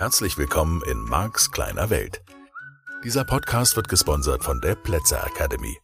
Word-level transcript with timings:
Herzlich 0.00 0.38
willkommen 0.38 0.80
in 0.90 1.02
Marks 1.02 1.50
kleiner 1.50 1.90
Welt. 1.90 2.22
Dieser 3.04 3.22
Podcast 3.22 3.76
wird 3.76 3.90
gesponsert 3.90 4.42
von 4.42 4.58
der 4.62 4.74
Plätzer 4.74 5.22
Academy. 5.26 5.76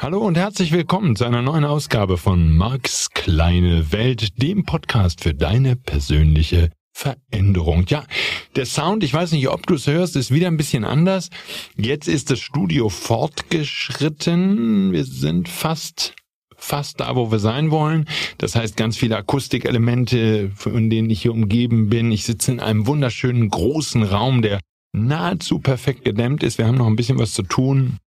Hallo 0.00 0.20
und 0.20 0.38
herzlich 0.38 0.72
willkommen 0.72 1.14
zu 1.14 1.26
einer 1.26 1.42
neuen 1.42 1.66
Ausgabe 1.66 2.16
von 2.16 2.56
Marks 2.56 3.10
kleine 3.10 3.92
Welt, 3.92 4.40
dem 4.40 4.64
Podcast 4.64 5.22
für 5.22 5.34
deine 5.34 5.76
persönliche 5.76 6.70
Veränderung. 6.94 7.84
Ja, 7.88 8.06
der 8.54 8.64
Sound, 8.64 9.04
ich 9.04 9.12
weiß 9.12 9.32
nicht, 9.32 9.50
ob 9.50 9.66
du 9.66 9.74
es 9.74 9.86
hörst, 9.86 10.16
ist 10.16 10.30
wieder 10.30 10.46
ein 10.46 10.56
bisschen 10.56 10.84
anders. 10.84 11.28
Jetzt 11.76 12.08
ist 12.08 12.30
das 12.30 12.38
Studio 12.38 12.88
fortgeschritten. 12.88 14.92
Wir 14.92 15.04
sind 15.04 15.50
fast 15.50 16.14
fast 16.56 17.00
da, 17.00 17.16
wo 17.16 17.30
wir 17.30 17.38
sein 17.38 17.70
wollen. 17.70 18.06
Das 18.38 18.56
heißt, 18.56 18.76
ganz 18.76 18.96
viele 18.96 19.16
Akustikelemente, 19.16 20.50
von 20.54 20.90
denen 20.90 21.10
ich 21.10 21.22
hier 21.22 21.32
umgeben 21.32 21.88
bin. 21.88 22.10
Ich 22.12 22.24
sitze 22.24 22.52
in 22.52 22.60
einem 22.60 22.86
wunderschönen 22.86 23.48
großen 23.48 24.02
Raum, 24.02 24.42
der 24.42 24.60
nahezu 24.92 25.58
perfekt 25.58 26.04
gedämmt 26.04 26.42
ist. 26.42 26.58
Wir 26.58 26.66
haben 26.66 26.78
noch 26.78 26.86
ein 26.86 26.96
bisschen 26.96 27.18
was 27.18 27.32
zu 27.32 27.42
tun. 27.42 27.98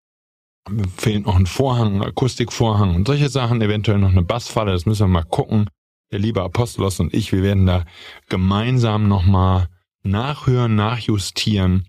Mir 0.70 0.88
fehlt 0.88 1.26
noch 1.26 1.36
ein 1.36 1.46
Vorhang, 1.46 1.96
ein 1.96 2.02
Akustikvorhang 2.02 2.94
und 2.94 3.06
solche 3.06 3.28
Sachen, 3.28 3.62
eventuell 3.62 3.98
noch 3.98 4.10
eine 4.10 4.22
Bassfalle, 4.22 4.72
das 4.72 4.86
müssen 4.86 5.04
wir 5.04 5.08
mal 5.08 5.24
gucken. 5.24 5.68
Der 6.10 6.18
liebe 6.18 6.42
Apostolos 6.42 7.00
und 7.00 7.14
ich, 7.14 7.32
wir 7.32 7.42
werden 7.42 7.66
da 7.66 7.84
gemeinsam 8.28 9.08
nochmal 9.08 9.68
nachhören, 10.02 10.74
nachjustieren. 10.74 11.86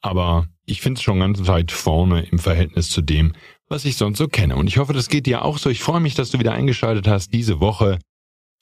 Aber 0.00 0.46
ich 0.64 0.80
finde 0.80 0.98
es 0.98 1.02
schon 1.02 1.20
ganz 1.20 1.46
weit 1.46 1.72
vorne 1.72 2.22
im 2.22 2.38
Verhältnis 2.38 2.88
zu 2.88 3.02
dem, 3.02 3.32
was 3.70 3.84
ich 3.84 3.96
sonst 3.96 4.18
so 4.18 4.28
kenne. 4.28 4.56
Und 4.56 4.66
ich 4.66 4.78
hoffe, 4.78 4.92
das 4.92 5.08
geht 5.08 5.26
dir 5.26 5.42
auch 5.42 5.56
so. 5.56 5.70
Ich 5.70 5.80
freue 5.80 6.00
mich, 6.00 6.14
dass 6.14 6.30
du 6.30 6.38
wieder 6.38 6.52
eingeschaltet 6.52 7.06
hast 7.06 7.32
diese 7.32 7.60
Woche 7.60 7.98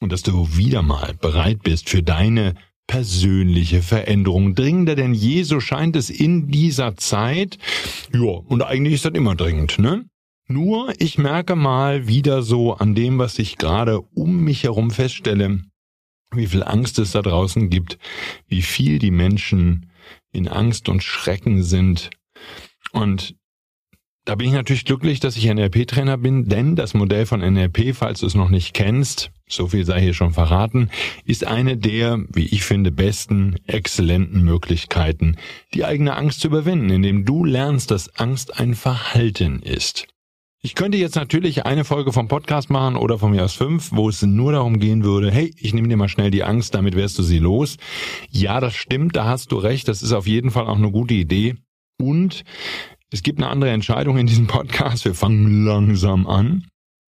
und 0.00 0.12
dass 0.12 0.22
du 0.22 0.56
wieder 0.56 0.82
mal 0.82 1.14
bereit 1.14 1.62
bist 1.62 1.88
für 1.88 2.02
deine 2.02 2.54
persönliche 2.86 3.82
Veränderung. 3.82 4.54
Dringender 4.54 4.94
denn 4.94 5.14
je, 5.14 5.42
so 5.42 5.60
scheint 5.60 5.96
es 5.96 6.10
in 6.10 6.48
dieser 6.48 6.96
Zeit. 6.96 7.58
Ja, 8.12 8.20
und 8.20 8.62
eigentlich 8.62 8.94
ist 8.94 9.04
das 9.04 9.12
immer 9.14 9.34
dringend, 9.34 9.78
ne? 9.78 10.04
Nur, 10.50 10.94
ich 10.98 11.18
merke 11.18 11.56
mal 11.56 12.06
wieder 12.08 12.42
so 12.42 12.74
an 12.74 12.94
dem, 12.94 13.18
was 13.18 13.38
ich 13.38 13.58
gerade 13.58 14.00
um 14.00 14.44
mich 14.44 14.62
herum 14.62 14.90
feststelle, 14.90 15.60
wie 16.32 16.46
viel 16.46 16.62
Angst 16.62 16.98
es 16.98 17.12
da 17.12 17.20
draußen 17.20 17.68
gibt, 17.68 17.98
wie 18.46 18.62
viel 18.62 18.98
die 18.98 19.10
Menschen 19.10 19.90
in 20.32 20.48
Angst 20.48 20.88
und 20.88 21.02
Schrecken 21.02 21.62
sind. 21.62 22.08
Und 22.92 23.37
da 24.28 24.34
bin 24.34 24.48
ich 24.48 24.52
natürlich 24.52 24.84
glücklich, 24.84 25.20
dass 25.20 25.38
ich 25.38 25.46
NLP-Trainer 25.46 26.18
bin, 26.18 26.50
denn 26.50 26.76
das 26.76 26.92
Modell 26.92 27.24
von 27.24 27.40
NLP, 27.40 27.96
falls 27.96 28.20
du 28.20 28.26
es 28.26 28.34
noch 28.34 28.50
nicht 28.50 28.74
kennst, 28.74 29.30
so 29.48 29.68
viel 29.68 29.86
sei 29.86 30.02
hier 30.02 30.12
schon 30.12 30.34
verraten, 30.34 30.90
ist 31.24 31.46
eine 31.46 31.78
der, 31.78 32.18
wie 32.28 32.44
ich 32.44 32.62
finde, 32.62 32.92
besten, 32.92 33.56
exzellenten 33.66 34.44
Möglichkeiten, 34.44 35.38
die 35.72 35.86
eigene 35.86 36.14
Angst 36.14 36.40
zu 36.40 36.48
überwinden, 36.48 36.90
indem 36.90 37.24
du 37.24 37.42
lernst, 37.42 37.90
dass 37.90 38.18
Angst 38.18 38.60
ein 38.60 38.74
Verhalten 38.74 39.62
ist. 39.62 40.06
Ich 40.60 40.74
könnte 40.74 40.98
jetzt 40.98 41.16
natürlich 41.16 41.64
eine 41.64 41.84
Folge 41.84 42.12
vom 42.12 42.28
Podcast 42.28 42.68
machen 42.68 42.96
oder 42.96 43.18
von 43.18 43.30
mir 43.30 43.44
aus 43.44 43.54
fünf, 43.54 43.92
wo 43.92 44.10
es 44.10 44.20
nur 44.20 44.52
darum 44.52 44.78
gehen 44.78 45.04
würde, 45.04 45.30
hey, 45.30 45.54
ich 45.56 45.72
nehme 45.72 45.88
dir 45.88 45.96
mal 45.96 46.10
schnell 46.10 46.30
die 46.30 46.44
Angst, 46.44 46.74
damit 46.74 46.96
wärst 46.96 47.18
du 47.18 47.22
sie 47.22 47.38
los. 47.38 47.78
Ja, 48.28 48.60
das 48.60 48.74
stimmt, 48.74 49.16
da 49.16 49.24
hast 49.24 49.52
du 49.52 49.56
recht, 49.56 49.88
das 49.88 50.02
ist 50.02 50.12
auf 50.12 50.26
jeden 50.26 50.50
Fall 50.50 50.66
auch 50.66 50.76
eine 50.76 50.90
gute 50.90 51.14
Idee. 51.14 51.54
Und 51.98 52.44
es 53.10 53.22
gibt 53.22 53.38
eine 53.38 53.48
andere 53.48 53.70
Entscheidung 53.70 54.18
in 54.18 54.26
diesem 54.26 54.46
Podcast. 54.46 55.04
Wir 55.04 55.14
fangen 55.14 55.64
langsam 55.64 56.26
an. 56.26 56.66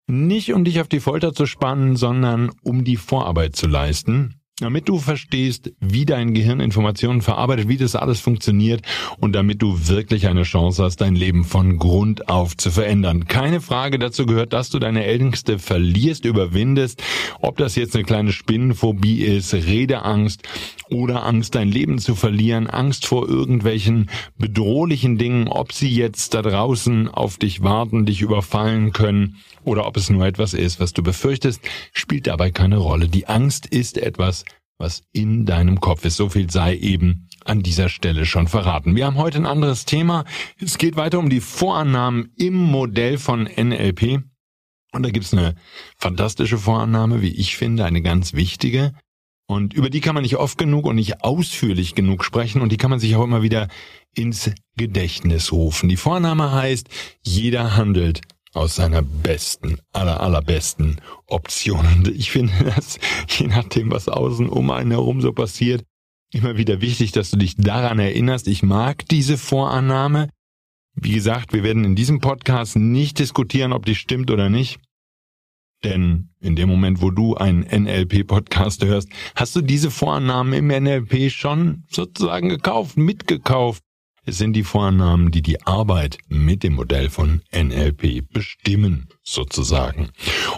Nicht 0.06 0.52
um 0.54 0.64
dich 0.64 0.80
auf 0.80 0.88
die 0.88 1.00
Folter 1.00 1.34
zu 1.34 1.44
spannen, 1.44 1.96
sondern 1.96 2.50
um 2.62 2.84
die 2.84 2.96
Vorarbeit 2.96 3.56
zu 3.56 3.66
leisten 3.66 4.37
damit 4.60 4.88
du 4.88 4.98
verstehst, 4.98 5.72
wie 5.80 6.04
dein 6.04 6.34
Gehirn 6.34 6.60
Informationen 6.60 7.22
verarbeitet, 7.22 7.68
wie 7.68 7.76
das 7.76 7.94
alles 7.94 8.20
funktioniert 8.20 8.82
und 9.20 9.32
damit 9.32 9.62
du 9.62 9.88
wirklich 9.88 10.26
eine 10.26 10.42
Chance 10.42 10.82
hast, 10.82 11.00
dein 11.00 11.14
Leben 11.14 11.44
von 11.44 11.78
Grund 11.78 12.28
auf 12.28 12.56
zu 12.56 12.70
verändern. 12.70 13.26
Keine 13.26 13.60
Frage 13.60 13.98
dazu 13.98 14.26
gehört, 14.26 14.52
dass 14.52 14.70
du 14.70 14.78
deine 14.78 15.06
Ängste 15.06 15.58
verlierst, 15.58 16.24
überwindest, 16.24 17.02
ob 17.40 17.56
das 17.56 17.76
jetzt 17.76 17.94
eine 17.94 18.04
kleine 18.04 18.32
Spinnenphobie 18.32 19.22
ist, 19.22 19.54
Redeangst 19.54 20.42
oder 20.90 21.24
Angst, 21.24 21.54
dein 21.54 21.68
Leben 21.68 21.98
zu 21.98 22.14
verlieren, 22.14 22.66
Angst 22.66 23.06
vor 23.06 23.28
irgendwelchen 23.28 24.10
bedrohlichen 24.38 25.18
Dingen, 25.18 25.48
ob 25.48 25.72
sie 25.72 25.90
jetzt 25.90 26.34
da 26.34 26.42
draußen 26.42 27.08
auf 27.08 27.36
dich 27.36 27.62
warten, 27.62 28.06
dich 28.06 28.22
überfallen 28.22 28.92
können 28.92 29.36
oder 29.64 29.86
ob 29.86 29.96
es 29.96 30.10
nur 30.10 30.26
etwas 30.26 30.54
ist, 30.54 30.80
was 30.80 30.92
du 30.94 31.02
befürchtest, 31.02 31.60
spielt 31.92 32.26
dabei 32.26 32.50
keine 32.50 32.78
Rolle. 32.78 33.08
Die 33.08 33.26
Angst 33.26 33.66
ist 33.66 33.98
etwas, 33.98 34.44
was 34.78 35.02
in 35.12 35.44
deinem 35.44 35.80
Kopf 35.80 36.04
ist. 36.04 36.16
So 36.16 36.28
viel 36.28 36.50
sei 36.50 36.76
eben 36.76 37.28
an 37.44 37.62
dieser 37.62 37.88
Stelle 37.88 38.24
schon 38.24 38.46
verraten. 38.48 38.94
Wir 38.96 39.06
haben 39.06 39.16
heute 39.16 39.38
ein 39.38 39.46
anderes 39.46 39.84
Thema. 39.84 40.24
Es 40.60 40.78
geht 40.78 40.96
weiter 40.96 41.18
um 41.18 41.28
die 41.28 41.40
Vorannahmen 41.40 42.32
im 42.36 42.54
Modell 42.54 43.18
von 43.18 43.44
NLP. 43.44 44.22
Und 44.92 45.02
da 45.02 45.10
gibt's 45.10 45.34
eine 45.34 45.54
fantastische 45.96 46.58
Vorannahme, 46.58 47.20
wie 47.20 47.34
ich 47.34 47.56
finde, 47.56 47.84
eine 47.84 48.02
ganz 48.02 48.32
wichtige. 48.32 48.94
Und 49.46 49.72
über 49.72 49.90
die 49.90 50.00
kann 50.00 50.14
man 50.14 50.22
nicht 50.22 50.36
oft 50.36 50.58
genug 50.58 50.84
und 50.86 50.96
nicht 50.96 51.24
ausführlich 51.24 51.94
genug 51.94 52.22
sprechen 52.22 52.60
und 52.60 52.70
die 52.70 52.76
kann 52.76 52.90
man 52.90 53.00
sich 53.00 53.16
auch 53.16 53.24
immer 53.24 53.42
wieder 53.42 53.68
ins 54.14 54.50
Gedächtnis 54.76 55.52
rufen. 55.52 55.88
Die 55.88 55.96
Vorannahme 55.96 56.52
heißt, 56.52 56.88
jeder 57.22 57.74
handelt 57.74 58.20
aus 58.52 58.76
seiner 58.76 59.02
besten, 59.02 59.78
aller, 59.92 60.20
allerbesten 60.20 61.00
Option. 61.26 61.86
Und 61.86 62.08
ich 62.08 62.30
finde 62.30 62.52
das, 62.76 62.98
je 63.28 63.46
nachdem, 63.46 63.90
was 63.90 64.08
außen 64.08 64.48
um 64.48 64.70
einen 64.70 64.90
herum 64.90 65.20
so 65.20 65.32
passiert, 65.32 65.84
immer 66.32 66.56
wieder 66.56 66.80
wichtig, 66.80 67.12
dass 67.12 67.30
du 67.30 67.36
dich 67.36 67.56
daran 67.56 67.98
erinnerst. 67.98 68.48
Ich 68.48 68.62
mag 68.62 69.06
diese 69.08 69.38
Vorannahme. 69.38 70.28
Wie 70.94 71.12
gesagt, 71.12 71.52
wir 71.52 71.62
werden 71.62 71.84
in 71.84 71.94
diesem 71.94 72.20
Podcast 72.20 72.76
nicht 72.76 73.18
diskutieren, 73.18 73.72
ob 73.72 73.86
die 73.86 73.94
stimmt 73.94 74.30
oder 74.30 74.50
nicht. 74.50 74.80
Denn 75.84 76.30
in 76.40 76.56
dem 76.56 76.68
Moment, 76.68 77.00
wo 77.00 77.10
du 77.10 77.36
einen 77.36 77.62
NLP-Podcast 77.62 78.84
hörst, 78.84 79.08
hast 79.36 79.54
du 79.54 79.60
diese 79.60 79.90
Vorannahme 79.90 80.56
im 80.56 80.66
NLP 80.66 81.30
schon 81.30 81.84
sozusagen 81.88 82.48
gekauft, 82.48 82.96
mitgekauft. 82.96 83.82
Sind 84.30 84.52
die 84.54 84.64
Vornamen, 84.64 85.30
die 85.30 85.42
die 85.42 85.62
Arbeit 85.62 86.18
mit 86.28 86.62
dem 86.62 86.74
Modell 86.74 87.08
von 87.08 87.42
NLP 87.52 88.30
bestimmen, 88.30 89.08
sozusagen. 89.22 90.10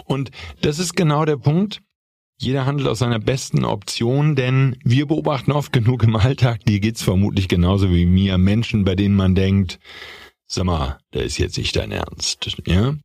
Und 0.05 0.31
das 0.61 0.77
ist 0.77 0.95
genau 0.95 1.25
der 1.25 1.37
Punkt. 1.37 1.81
Jeder 2.37 2.65
handelt 2.65 2.87
aus 2.87 2.99
seiner 2.99 3.19
besten 3.19 3.63
Option, 3.63 4.35
denn 4.35 4.75
wir 4.83 5.05
beobachten 5.05 5.51
oft 5.51 5.71
genug 5.71 6.03
im 6.03 6.15
Alltag, 6.15 6.65
dir 6.65 6.79
geht's 6.79 7.03
vermutlich 7.03 7.47
genauso 7.47 7.91
wie 7.91 8.07
mir, 8.07 8.39
Menschen, 8.39 8.83
bei 8.83 8.95
denen 8.95 9.15
man 9.15 9.35
denkt, 9.35 9.79
sag 10.47 10.65
mal, 10.65 10.97
da 11.11 11.19
ist 11.19 11.37
jetzt 11.37 11.57
nicht 11.57 11.75
dein 11.75 11.91
Ernst, 11.91 12.57
ja? 12.65 12.95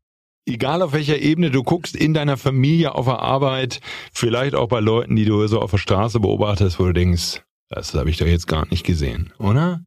Egal 0.48 0.80
auf 0.80 0.92
welcher 0.92 1.18
Ebene 1.18 1.50
du 1.50 1.62
guckst, 1.64 1.96
in 1.96 2.14
deiner 2.14 2.36
Familie, 2.36 2.94
auf 2.94 3.06
der 3.06 3.18
Arbeit, 3.18 3.80
vielleicht 4.12 4.54
auch 4.54 4.68
bei 4.68 4.80
Leuten, 4.80 5.16
die 5.16 5.24
du 5.24 5.46
so 5.48 5.60
auf 5.60 5.72
der 5.72 5.78
Straße 5.78 6.20
beobachtest, 6.20 6.78
wo 6.78 6.84
du 6.84 6.92
denkst, 6.92 7.42
das 7.68 7.94
habe 7.94 8.10
ich 8.10 8.16
doch 8.16 8.26
jetzt 8.26 8.46
gar 8.46 8.66
nicht 8.68 8.84
gesehen, 8.84 9.32
oder? 9.38 9.84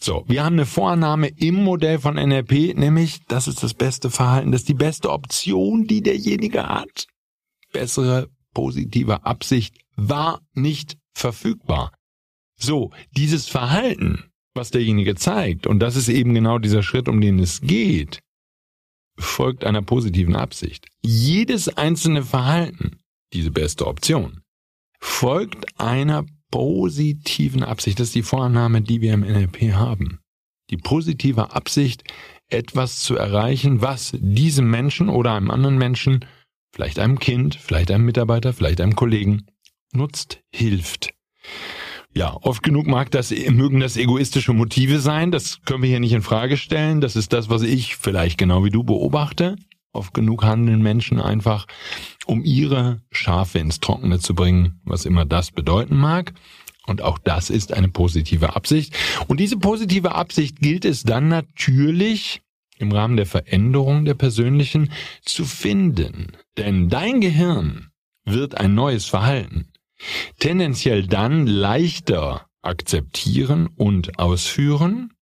So, 0.00 0.24
wir 0.28 0.44
haben 0.44 0.54
eine 0.54 0.66
Vorannahme 0.66 1.28
im 1.28 1.56
Modell 1.56 1.98
von 1.98 2.14
NLP, 2.14 2.76
nämlich 2.76 3.20
das 3.26 3.48
ist 3.48 3.62
das 3.64 3.74
beste 3.74 4.10
Verhalten, 4.10 4.52
das 4.52 4.62
ist 4.62 4.68
die 4.68 4.74
beste 4.74 5.10
Option, 5.10 5.88
die 5.88 6.02
derjenige 6.02 6.68
hat. 6.68 7.06
Bessere 7.72 8.28
positive 8.54 9.24
Absicht 9.24 9.76
war 9.96 10.40
nicht 10.54 10.96
verfügbar. 11.14 11.92
So, 12.56 12.92
dieses 13.16 13.48
Verhalten, 13.48 14.24
was 14.54 14.70
derjenige 14.70 15.16
zeigt, 15.16 15.66
und 15.66 15.80
das 15.80 15.96
ist 15.96 16.08
eben 16.08 16.32
genau 16.32 16.58
dieser 16.58 16.84
Schritt, 16.84 17.08
um 17.08 17.20
den 17.20 17.40
es 17.40 17.60
geht, 17.60 18.20
folgt 19.18 19.64
einer 19.64 19.82
positiven 19.82 20.36
Absicht. 20.36 20.86
Jedes 21.02 21.76
einzelne 21.76 22.22
Verhalten, 22.22 23.00
diese 23.32 23.50
beste 23.50 23.86
Option, 23.86 24.42
folgt 25.00 25.80
einer 25.80 26.24
positiven 26.50 27.62
Absicht. 27.62 27.98
Das 28.00 28.08
ist 28.08 28.14
die 28.14 28.22
Vorannahme, 28.22 28.82
die 28.82 29.00
wir 29.00 29.14
im 29.14 29.20
NLP 29.20 29.74
haben. 29.74 30.20
Die 30.70 30.76
positive 30.76 31.52
Absicht, 31.52 32.04
etwas 32.48 33.00
zu 33.00 33.16
erreichen, 33.16 33.82
was 33.82 34.12
diesem 34.18 34.70
Menschen 34.70 35.08
oder 35.08 35.34
einem 35.34 35.50
anderen 35.50 35.78
Menschen, 35.78 36.24
vielleicht 36.72 36.98
einem 36.98 37.18
Kind, 37.18 37.56
vielleicht 37.56 37.90
einem 37.90 38.04
Mitarbeiter, 38.04 38.52
vielleicht 38.52 38.80
einem 38.80 38.96
Kollegen 38.96 39.46
nutzt, 39.92 40.40
hilft. 40.50 41.14
Ja, 42.14 42.36
oft 42.40 42.62
genug 42.62 42.86
mag 42.86 43.10
das, 43.10 43.30
mögen 43.30 43.80
das 43.80 43.96
egoistische 43.96 44.52
Motive 44.52 44.98
sein. 44.98 45.30
Das 45.30 45.62
können 45.62 45.82
wir 45.82 45.90
hier 45.90 46.00
nicht 46.00 46.12
in 46.12 46.22
Frage 46.22 46.56
stellen. 46.56 47.00
Das 47.00 47.16
ist 47.16 47.32
das, 47.32 47.48
was 47.48 47.62
ich 47.62 47.96
vielleicht 47.96 48.38
genau 48.38 48.64
wie 48.64 48.70
du 48.70 48.82
beobachte. 48.82 49.56
Oft 49.92 50.14
genug 50.14 50.44
handeln 50.44 50.82
Menschen 50.82 51.20
einfach, 51.20 51.66
um 52.28 52.44
ihre 52.44 53.00
Schafe 53.10 53.58
ins 53.58 53.80
Trockene 53.80 54.20
zu 54.20 54.34
bringen, 54.34 54.80
was 54.84 55.06
immer 55.06 55.24
das 55.24 55.50
bedeuten 55.50 55.96
mag. 55.96 56.32
Und 56.86 57.02
auch 57.02 57.18
das 57.18 57.50
ist 57.50 57.72
eine 57.72 57.88
positive 57.88 58.54
Absicht. 58.54 58.96
Und 59.26 59.40
diese 59.40 59.58
positive 59.58 60.14
Absicht 60.14 60.60
gilt 60.60 60.84
es 60.84 61.02
dann 61.02 61.28
natürlich 61.28 62.40
im 62.78 62.92
Rahmen 62.92 63.16
der 63.16 63.26
Veränderung 63.26 64.04
der 64.04 64.14
persönlichen 64.14 64.92
zu 65.22 65.44
finden. 65.44 66.36
Denn 66.56 66.88
dein 66.88 67.20
Gehirn 67.20 67.88
wird 68.24 68.56
ein 68.56 68.74
neues 68.74 69.06
Verhalten 69.06 69.72
tendenziell 70.38 71.06
dann 71.06 71.46
leichter 71.46 72.46
akzeptieren 72.62 73.68
und 73.76 74.18
ausführen, 74.18 75.12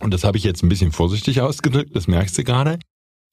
und 0.00 0.14
das 0.14 0.24
habe 0.24 0.38
ich 0.38 0.44
jetzt 0.44 0.62
ein 0.62 0.68
bisschen 0.68 0.92
vorsichtig 0.92 1.40
ausgedrückt, 1.40 1.94
das 1.94 2.06
merkst 2.06 2.38
du 2.38 2.44
gerade, 2.44 2.78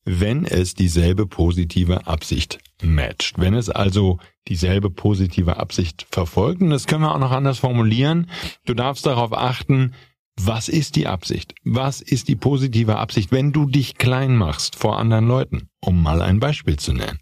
wenn 0.06 0.46
es 0.46 0.76
dieselbe 0.76 1.26
positive 1.26 2.08
Absicht 2.08 2.60
matcht. 2.82 3.40
Wenn 3.40 3.56
es 3.56 3.70
also 3.70 4.20
dieselbe 4.48 4.90
positive 4.90 5.58
Absicht 5.58 6.06
verfolgt, 6.12 6.62
und 6.62 6.70
das 6.70 6.86
können 6.86 7.02
wir 7.02 7.14
auch 7.14 7.20
noch 7.20 7.32
anders 7.32 7.60
formulieren, 7.60 8.30
du 8.66 8.76
darfst 8.76 9.06
darauf 9.06 9.34
achten, 9.34 9.94
was 10.38 10.68
ist 10.68 10.96
die 10.96 11.08
Absicht? 11.08 11.56
Was 11.64 12.02
ist 12.02 12.28
die 12.28 12.36
positive 12.36 12.98
Absicht, 12.98 13.32
wenn 13.32 13.52
du 13.52 13.66
dich 13.66 13.96
klein 13.96 14.36
machst 14.36 14.76
vor 14.76 15.00
anderen 15.00 15.28
Leuten? 15.28 15.70
Um 15.80 16.04
mal 16.04 16.22
ein 16.22 16.40
Beispiel 16.40 16.78
zu 16.78 16.94
nennen. 16.94 17.20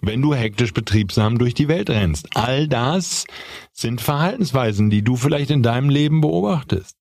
Wenn 0.00 0.20
du 0.20 0.34
hektisch 0.34 0.74
betriebsam 0.74 1.38
durch 1.38 1.54
die 1.54 1.68
Welt 1.68 1.88
rennst. 1.88 2.36
All 2.36 2.68
das 2.68 3.24
sind 3.72 4.00
Verhaltensweisen, 4.00 4.90
die 4.90 5.02
du 5.02 5.16
vielleicht 5.16 5.50
in 5.50 5.62
deinem 5.62 5.88
Leben 5.88 6.20
beobachtest. 6.20 6.96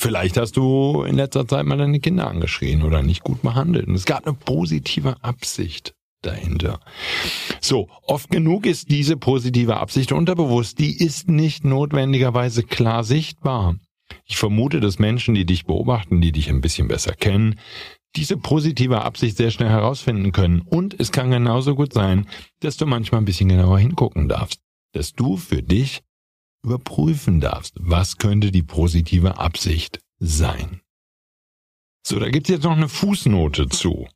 Vielleicht 0.00 0.36
hast 0.36 0.56
du 0.56 1.02
in 1.02 1.16
letzter 1.16 1.48
Zeit 1.48 1.66
mal 1.66 1.76
deine 1.76 1.98
Kinder 1.98 2.28
angeschrien 2.28 2.84
oder 2.84 3.02
nicht 3.02 3.24
gut 3.24 3.42
behandelt. 3.42 3.88
Und 3.88 3.96
es 3.96 4.04
gab 4.04 4.28
eine 4.28 4.36
positive 4.36 5.16
Absicht 5.24 5.92
dahinter. 6.22 6.78
So, 7.60 7.88
oft 8.04 8.30
genug 8.30 8.64
ist 8.64 8.92
diese 8.92 9.16
positive 9.16 9.76
Absicht 9.76 10.12
unterbewusst. 10.12 10.78
Die 10.78 10.96
ist 10.96 11.28
nicht 11.28 11.64
notwendigerweise 11.64 12.62
klar 12.62 13.02
sichtbar. 13.02 13.74
Ich 14.24 14.36
vermute, 14.36 14.78
dass 14.78 15.00
Menschen, 15.00 15.34
die 15.34 15.44
dich 15.44 15.64
beobachten, 15.66 16.20
die 16.20 16.30
dich 16.30 16.48
ein 16.48 16.60
bisschen 16.60 16.86
besser 16.86 17.14
kennen, 17.14 17.58
diese 18.14 18.36
positive 18.36 19.02
Absicht 19.02 19.36
sehr 19.36 19.50
schnell 19.50 19.68
herausfinden 19.68 20.30
können. 20.30 20.60
Und 20.60 20.94
es 21.00 21.10
kann 21.10 21.32
genauso 21.32 21.74
gut 21.74 21.92
sein, 21.92 22.28
dass 22.60 22.76
du 22.76 22.86
manchmal 22.86 23.20
ein 23.20 23.24
bisschen 23.24 23.48
genauer 23.48 23.80
hingucken 23.80 24.28
darfst. 24.28 24.60
Dass 24.92 25.12
du 25.12 25.36
für 25.36 25.60
dich 25.60 26.02
überprüfen 26.62 27.40
darfst, 27.40 27.74
was 27.78 28.16
könnte 28.16 28.50
die 28.50 28.62
positive 28.62 29.38
Absicht 29.38 30.00
sein. 30.18 30.80
So, 32.06 32.18
da 32.18 32.28
gibt's 32.28 32.48
jetzt 32.48 32.64
noch 32.64 32.76
eine 32.76 32.88
Fußnote 32.88 33.68
zu. 33.68 34.08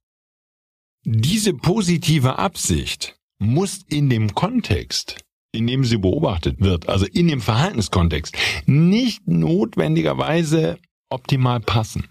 Diese 1.05 1.55
positive 1.55 2.39
Absicht 2.39 3.17
muss 3.39 3.83
in 3.89 4.09
dem 4.09 4.35
Kontext 4.35 5.23
in 5.53 5.67
dem 5.67 5.85
sie 5.85 5.99
beobachtet 5.99 6.61
wird, 6.61 6.89
also 6.89 7.07
in 7.07 7.29
dem 7.29 7.41
Verhaltenskontext, 7.41 8.37
nicht 8.67 9.29
notwendigerweise 9.29 10.79
optimal 11.11 11.61
passen. 11.61 12.09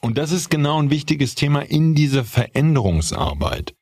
Und 0.00 0.18
das 0.18 0.32
ist 0.32 0.50
genau 0.50 0.82
ein 0.82 0.90
wichtiges 0.90 1.34
Thema 1.34 1.60
in 1.60 1.94
dieser 1.94 2.24
Veränderungsarbeit. 2.24 3.74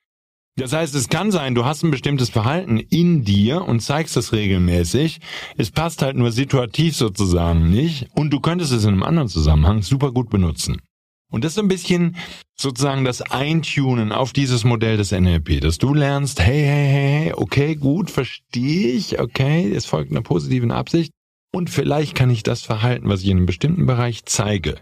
Das 0.58 0.72
heißt, 0.72 0.92
es 0.96 1.08
kann 1.08 1.30
sein, 1.30 1.54
du 1.54 1.64
hast 1.64 1.84
ein 1.84 1.92
bestimmtes 1.92 2.30
Verhalten 2.30 2.78
in 2.78 3.22
dir 3.24 3.62
und 3.62 3.78
zeigst 3.78 4.16
es 4.16 4.32
regelmäßig. 4.32 5.20
Es 5.56 5.70
passt 5.70 6.02
halt 6.02 6.16
nur 6.16 6.32
situativ 6.32 6.96
sozusagen 6.96 7.70
nicht 7.70 8.08
und 8.16 8.30
du 8.30 8.40
könntest 8.40 8.72
es 8.72 8.82
in 8.82 8.90
einem 8.90 9.04
anderen 9.04 9.28
Zusammenhang 9.28 9.82
super 9.82 10.10
gut 10.10 10.30
benutzen. 10.30 10.82
Und 11.30 11.44
das 11.44 11.52
ist 11.52 11.58
ein 11.60 11.68
bisschen 11.68 12.16
sozusagen 12.56 13.04
das 13.04 13.22
Eintunen 13.22 14.10
auf 14.10 14.32
dieses 14.32 14.64
Modell 14.64 14.96
des 14.96 15.12
NLP, 15.12 15.60
dass 15.60 15.78
du 15.78 15.94
lernst, 15.94 16.40
hey, 16.40 16.64
hey, 16.64 16.88
hey, 16.88 17.32
okay, 17.36 17.76
gut, 17.76 18.10
verstehe 18.10 18.90
ich, 18.92 19.20
okay, 19.20 19.70
es 19.70 19.86
folgt 19.86 20.10
einer 20.10 20.22
positiven 20.22 20.72
Absicht 20.72 21.12
und 21.52 21.70
vielleicht 21.70 22.16
kann 22.16 22.30
ich 22.30 22.42
das 22.42 22.62
Verhalten, 22.62 23.08
was 23.08 23.20
ich 23.20 23.28
in 23.28 23.36
einem 23.36 23.46
bestimmten 23.46 23.86
Bereich 23.86 24.24
zeige, 24.24 24.80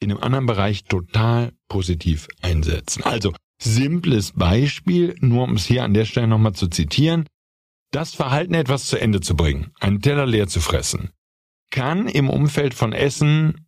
in 0.00 0.10
einem 0.10 0.20
anderen 0.20 0.46
Bereich 0.46 0.82
total 0.84 1.52
positiv 1.68 2.26
einsetzen. 2.42 3.04
Also, 3.04 3.32
simples 3.62 4.32
Beispiel, 4.32 5.16
nur 5.20 5.44
um 5.44 5.56
es 5.56 5.66
hier 5.66 5.84
an 5.84 5.94
der 5.94 6.04
Stelle 6.04 6.26
nochmal 6.26 6.54
zu 6.54 6.68
zitieren, 6.68 7.26
das 7.92 8.14
Verhalten 8.14 8.54
etwas 8.54 8.86
zu 8.86 9.00
Ende 9.00 9.20
zu 9.20 9.36
bringen, 9.36 9.72
einen 9.80 10.00
Teller 10.00 10.26
leer 10.26 10.48
zu 10.48 10.60
fressen, 10.60 11.10
kann 11.70 12.08
im 12.08 12.30
Umfeld 12.30 12.74
von 12.74 12.92
Essen 12.92 13.66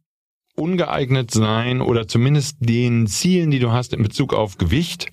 ungeeignet 0.54 1.30
sein 1.30 1.80
oder 1.80 2.08
zumindest 2.08 2.56
den 2.60 3.06
Zielen, 3.06 3.50
die 3.50 3.58
du 3.58 3.72
hast 3.72 3.92
in 3.92 4.02
Bezug 4.02 4.34
auf 4.34 4.58
Gewicht, 4.58 5.12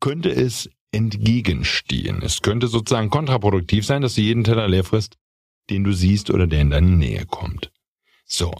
könnte 0.00 0.30
es 0.30 0.70
entgegenstehen. 0.92 2.22
Es 2.22 2.42
könnte 2.42 2.68
sozusagen 2.68 3.10
kontraproduktiv 3.10 3.86
sein, 3.86 4.02
dass 4.02 4.14
du 4.14 4.20
jeden 4.20 4.44
Teller 4.44 4.68
leer 4.68 4.84
frisst, 4.84 5.16
den 5.70 5.84
du 5.84 5.92
siehst 5.92 6.30
oder 6.30 6.46
der 6.46 6.60
in 6.60 6.70
deine 6.70 6.90
Nähe 6.90 7.26
kommt. 7.26 7.70
So. 8.24 8.52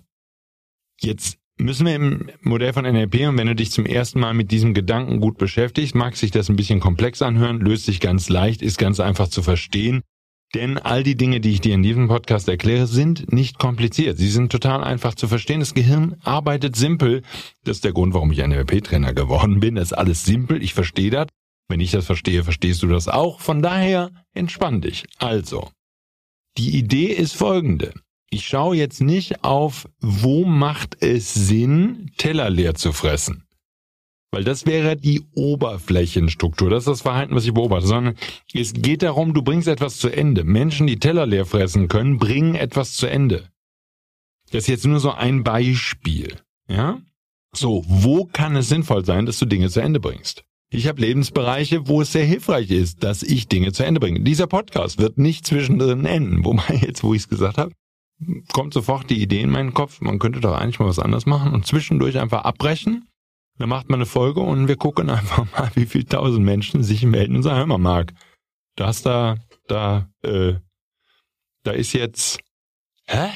Jetzt 1.00 1.38
müssen 1.58 1.86
wir 1.86 1.94
im 1.94 2.30
Modell 2.40 2.72
von 2.72 2.84
NLP 2.84 3.28
und 3.28 3.38
wenn 3.38 3.46
du 3.46 3.54
dich 3.54 3.70
zum 3.70 3.86
ersten 3.86 4.20
Mal 4.20 4.34
mit 4.34 4.50
diesem 4.50 4.74
Gedanken 4.74 5.20
gut 5.20 5.38
beschäftigst, 5.38 5.94
mag 5.94 6.16
sich 6.16 6.30
das 6.30 6.48
ein 6.48 6.56
bisschen 6.56 6.80
komplex 6.80 7.22
anhören, 7.22 7.60
löst 7.60 7.86
sich 7.86 8.00
ganz 8.00 8.28
leicht, 8.28 8.62
ist 8.62 8.78
ganz 8.78 9.00
einfach 9.00 9.28
zu 9.28 9.42
verstehen. 9.42 10.02
Denn 10.54 10.76
all 10.76 11.02
die 11.02 11.14
Dinge, 11.14 11.40
die 11.40 11.52
ich 11.52 11.62
dir 11.62 11.74
in 11.74 11.82
diesem 11.82 12.08
Podcast 12.08 12.46
erkläre, 12.46 12.86
sind 12.86 13.32
nicht 13.32 13.58
kompliziert. 13.58 14.18
Sie 14.18 14.28
sind 14.28 14.52
total 14.52 14.84
einfach 14.84 15.14
zu 15.14 15.26
verstehen. 15.26 15.60
Das 15.60 15.72
Gehirn 15.72 16.16
arbeitet 16.22 16.76
simpel. 16.76 17.22
Das 17.64 17.78
ist 17.78 17.84
der 17.84 17.94
Grund, 17.94 18.12
warum 18.12 18.32
ich 18.32 18.42
ein 18.42 18.50
NLP-Trainer 18.50 19.14
geworden 19.14 19.60
bin. 19.60 19.76
Das 19.76 19.92
ist 19.92 19.92
alles 19.94 20.24
simpel. 20.24 20.62
Ich 20.62 20.74
verstehe 20.74 21.10
das. 21.10 21.28
Wenn 21.68 21.80
ich 21.80 21.92
das 21.92 22.04
verstehe, 22.04 22.44
verstehst 22.44 22.82
du 22.82 22.88
das 22.88 23.08
auch. 23.08 23.40
Von 23.40 23.62
daher 23.62 24.10
entspann 24.34 24.82
dich. 24.82 25.06
Also, 25.18 25.70
die 26.58 26.76
Idee 26.76 27.06
ist 27.06 27.34
folgende. 27.34 27.94
Ich 28.32 28.46
schaue 28.46 28.76
jetzt 28.76 29.02
nicht 29.02 29.44
auf, 29.44 29.86
wo 30.00 30.46
macht 30.46 31.02
es 31.02 31.34
Sinn, 31.34 32.10
Teller 32.16 32.48
leer 32.48 32.74
zu 32.74 32.92
fressen. 32.92 33.44
Weil 34.30 34.42
das 34.42 34.64
wäre 34.64 34.96
die 34.96 35.20
Oberflächenstruktur. 35.34 36.70
Das 36.70 36.84
ist 36.84 36.88
das 36.88 37.02
Verhalten, 37.02 37.34
was 37.34 37.44
ich 37.44 37.52
beobachte. 37.52 37.86
Sondern 37.86 38.16
es 38.54 38.72
geht 38.72 39.02
darum, 39.02 39.34
du 39.34 39.42
bringst 39.42 39.68
etwas 39.68 39.98
zu 39.98 40.08
Ende. 40.08 40.44
Menschen, 40.44 40.86
die 40.86 40.98
Teller 40.98 41.26
leer 41.26 41.44
fressen 41.44 41.88
können, 41.88 42.16
bringen 42.16 42.54
etwas 42.54 42.94
zu 42.94 43.06
Ende. 43.06 43.50
Das 44.50 44.62
ist 44.62 44.68
jetzt 44.68 44.86
nur 44.86 44.98
so 44.98 45.10
ein 45.10 45.44
Beispiel. 45.44 46.38
Ja? 46.68 47.02
So, 47.54 47.84
wo 47.86 48.24
kann 48.24 48.56
es 48.56 48.70
sinnvoll 48.70 49.04
sein, 49.04 49.26
dass 49.26 49.38
du 49.40 49.44
Dinge 49.44 49.68
zu 49.68 49.80
Ende 49.80 50.00
bringst? 50.00 50.42
Ich 50.70 50.88
habe 50.88 51.02
Lebensbereiche, 51.02 51.86
wo 51.86 52.00
es 52.00 52.12
sehr 52.12 52.24
hilfreich 52.24 52.70
ist, 52.70 53.04
dass 53.04 53.22
ich 53.22 53.48
Dinge 53.48 53.72
zu 53.72 53.84
Ende 53.84 54.00
bringe. 54.00 54.20
Dieser 54.20 54.46
Podcast 54.46 54.96
wird 54.96 55.18
nicht 55.18 55.46
zwischendrin 55.46 56.06
enden. 56.06 56.46
Wobei 56.46 56.76
jetzt, 56.80 57.02
wo 57.04 57.12
ich 57.12 57.24
es 57.24 57.28
gesagt 57.28 57.58
habe, 57.58 57.72
kommt 58.52 58.74
sofort 58.74 59.10
die 59.10 59.20
Idee 59.20 59.40
in 59.40 59.50
meinen 59.50 59.74
Kopf, 59.74 60.00
man 60.00 60.18
könnte 60.18 60.40
doch 60.40 60.56
eigentlich 60.56 60.78
mal 60.78 60.88
was 60.88 60.98
anderes 60.98 61.26
machen 61.26 61.52
und 61.52 61.66
zwischendurch 61.66 62.18
einfach 62.18 62.44
abbrechen 62.44 63.06
dann 63.58 63.68
macht 63.68 63.88
man 63.88 63.98
eine 63.98 64.06
Folge 64.06 64.40
und 64.40 64.68
wir 64.68 64.76
gucken 64.76 65.10
einfach 65.10 65.50
mal, 65.52 65.70
wie 65.74 65.86
viele 65.86 66.06
tausend 66.06 66.44
Menschen 66.44 66.82
sich 66.82 67.04
melden 67.04 67.36
und 67.36 67.42
sagen, 67.42 67.58
hör 67.58 67.66
mal, 67.66 67.78
Marc, 67.78 68.12
da 68.76 68.86
hast 68.86 69.06
da, 69.06 69.36
da, 69.68 70.10
äh, 70.22 70.54
da 71.62 71.72
ist 71.72 71.92
jetzt, 71.92 72.40
hä? 73.06 73.28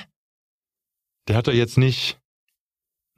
Der 1.29 1.37
hat 1.37 1.49
doch 1.49 1.53
jetzt 1.53 1.77
nicht, 1.77 2.19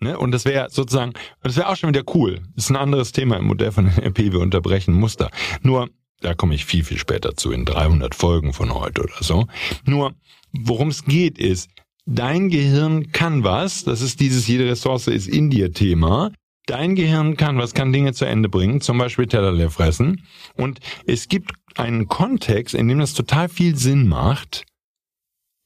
ne? 0.01 0.19
Und 0.19 0.33
das 0.33 0.45
wäre 0.45 0.71
sozusagen, 0.71 1.13
das 1.43 1.57
wäre 1.57 1.69
auch 1.69 1.77
schon 1.77 1.91
wieder 1.91 2.05
cool. 2.15 2.43
Das 2.55 2.65
ist 2.65 2.71
ein 2.71 2.77
anderes 2.77 3.13
Thema 3.13 3.37
im 3.37 3.47
Modell 3.47 3.73
von 3.73 3.87
NLP, 3.87 4.33
wir 4.33 4.41
unterbrechen 4.41 4.95
Muster. 4.95 5.31
Nur, 5.63 5.89
da 6.21 6.35
komme 6.35 6.55
ich 6.55 6.65
viel, 6.65 6.85
viel 6.85 6.99
später 6.99 7.37
zu, 7.37 7.53
in 7.53 7.65
300 7.65 8.15
Folgen 8.15 8.53
von 8.53 8.75
heute 8.75 9.03
oder 9.03 9.23
so. 9.23 9.47
Nur, 9.85 10.15
worum 10.53 10.89
es 10.89 11.05
geht 11.05 11.39
ist, 11.39 11.71
dein 12.07 12.49
Gehirn 12.49 13.13
kann 13.13 13.45
was, 13.45 13.85
das 13.85 14.01
ist 14.01 14.21
dieses 14.21 14.47
jede 14.47 14.67
Ressource 14.67 15.07
ist 15.07 15.29
in 15.29 15.51
dir 15.51 15.73
Thema, 15.73 16.33
Dein 16.69 16.97
Gehirn 16.97 17.39
kann 17.39 17.57
was, 17.57 17.73
kann 17.73 17.95
Dinge 17.95 18.13
zu 18.13 18.27
Ende 18.27 18.51
bringen, 18.51 18.83
zum 18.83 18.99
Beispiel 18.99 19.27
Teller 19.27 19.53
leer 19.53 19.71
fressen. 19.71 20.27
Und 20.55 20.81
es 21.07 21.29
gibt 21.29 21.53
einen 21.77 22.09
Kontext, 22.09 22.75
in 22.75 22.89
dem 22.89 22.99
das 22.99 23.15
total 23.15 23.49
viel 23.49 23.75
Sinn 23.75 24.07
macht, 24.07 24.67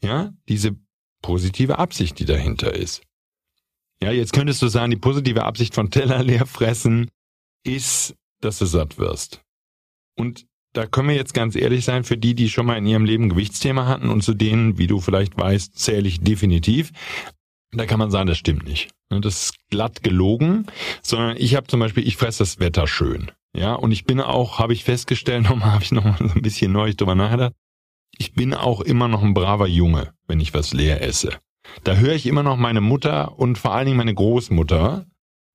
ja, 0.01 0.33
diese 0.49 0.77
positive 1.21 1.81
Absicht, 1.81 2.21
die 2.21 2.25
dahinter 2.25 2.73
ist. 2.73 3.03
Ja, 4.01 4.13
jetzt 4.13 4.33
könntest 4.33 4.63
du 4.63 4.69
sagen, 4.69 4.93
die 4.93 4.97
positive 4.97 5.45
Absicht 5.45 5.75
von 5.75 5.91
Teller 5.91 6.23
leer 6.23 6.47
fressen 6.47 7.11
ist, 7.65 8.15
dass 8.41 8.61
du 8.61 8.67
satt 8.67 8.97
wirst. 8.97 9.43
Und 10.17 10.47
da 10.73 10.87
können 10.87 11.09
wir 11.09 11.15
jetzt 11.15 11.35
ganz 11.35 11.55
ehrlich 11.55 11.85
sein, 11.85 12.05
für 12.05 12.17
die, 12.17 12.35
die 12.35 12.49
schon 12.49 12.67
mal 12.67 12.77
in 12.77 12.87
ihrem 12.87 13.05
Leben 13.05 13.29
Gewichtsthema 13.29 13.87
hatten 13.87 14.09
und 14.09 14.23
zu 14.23 14.35
denen, 14.35 14.79
wie 14.79 14.87
du 14.87 15.01
vielleicht 15.01 15.37
weißt, 15.37 15.79
zähle 15.79 16.09
ich 16.09 16.21
definitiv. 16.21 16.93
Da 17.73 17.87
kann 17.87 17.99
man 17.99 18.11
sagen, 18.11 18.27
das 18.27 18.39
stimmt 18.39 18.67
nicht. 18.67 18.91
Das 19.09 19.45
ist 19.45 19.55
glatt 19.71 20.03
gelogen, 20.03 20.67
sondern 21.03 21.37
ich 21.37 21.55
habe 21.55 21.67
zum 21.67 21.81
Beispiel, 21.81 22.07
ich 22.07 22.17
fresse 22.17 22.39
das 22.41 22.59
Wetter 22.59 22.87
schön. 22.87 23.31
Ja, 23.55 23.75
und 23.75 23.93
ich 23.93 24.05
bin 24.05 24.21
auch, 24.21 24.59
habe 24.59 24.73
ich 24.73 24.85
festgestellt, 24.85 25.45
nochmal 25.49 25.73
habe 25.73 25.85
ich 25.85 25.93
nochmal 25.93 26.17
so 26.19 26.35
ein 26.35 26.43
bisschen 26.43 26.73
neu 26.73 26.95
drüber 26.95 27.15
nachgedacht, 27.15 27.53
ich 28.17 28.35
bin 28.35 28.55
auch 28.55 28.81
immer 28.81 29.09
noch 29.09 29.23
ein 29.23 29.35
braver 29.35 29.67
Junge, 29.67 30.13
wenn 30.27 30.41
ich 30.41 30.55
was 30.55 30.73
leer 30.73 31.03
esse. 31.03 31.39
Da 31.85 31.97
höre 31.97 32.15
ich 32.15 32.27
immer 32.27 32.43
noch 32.43 32.57
meine 32.57 32.81
Mutter 32.81 33.39
und 33.39 33.59
vor 33.59 33.73
allen 33.73 33.87
Dingen 33.87 33.97
meine 33.97 34.15
Großmutter 34.15 35.07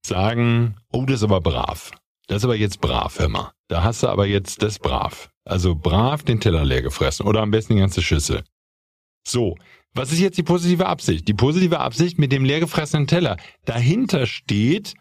sagen, 0.05 0.75
oh, 0.91 1.05
das 1.05 1.17
ist 1.17 1.23
aber 1.23 1.41
brav. 1.41 1.91
Das 2.27 2.37
ist 2.37 2.43
aber 2.43 2.55
jetzt 2.55 2.81
brav, 2.81 3.17
hör 3.19 3.29
mal. 3.29 3.51
Da 3.67 3.83
hast 3.83 4.03
du 4.03 4.07
aber 4.07 4.25
jetzt 4.25 4.61
das 4.61 4.79
brav. 4.79 5.29
Also 5.45 5.75
brav 5.75 6.23
den 6.23 6.39
Teller 6.39 6.65
leer 6.65 6.81
gefressen 6.81 7.25
oder 7.25 7.41
am 7.41 7.51
besten 7.51 7.73
die 7.73 7.79
ganze 7.79 8.01
Schüssel. 8.01 8.43
So, 9.25 9.55
was 9.93 10.11
ist 10.11 10.19
jetzt 10.19 10.37
die 10.37 10.43
positive 10.43 10.85
Absicht? 10.85 11.27
Die 11.27 11.33
positive 11.33 11.79
Absicht 11.79 12.19
mit 12.19 12.31
dem 12.31 12.45
leergefressenen 12.45 13.07
Teller. 13.07 13.37
Dahinter 13.65 14.25
steht, 14.25 14.93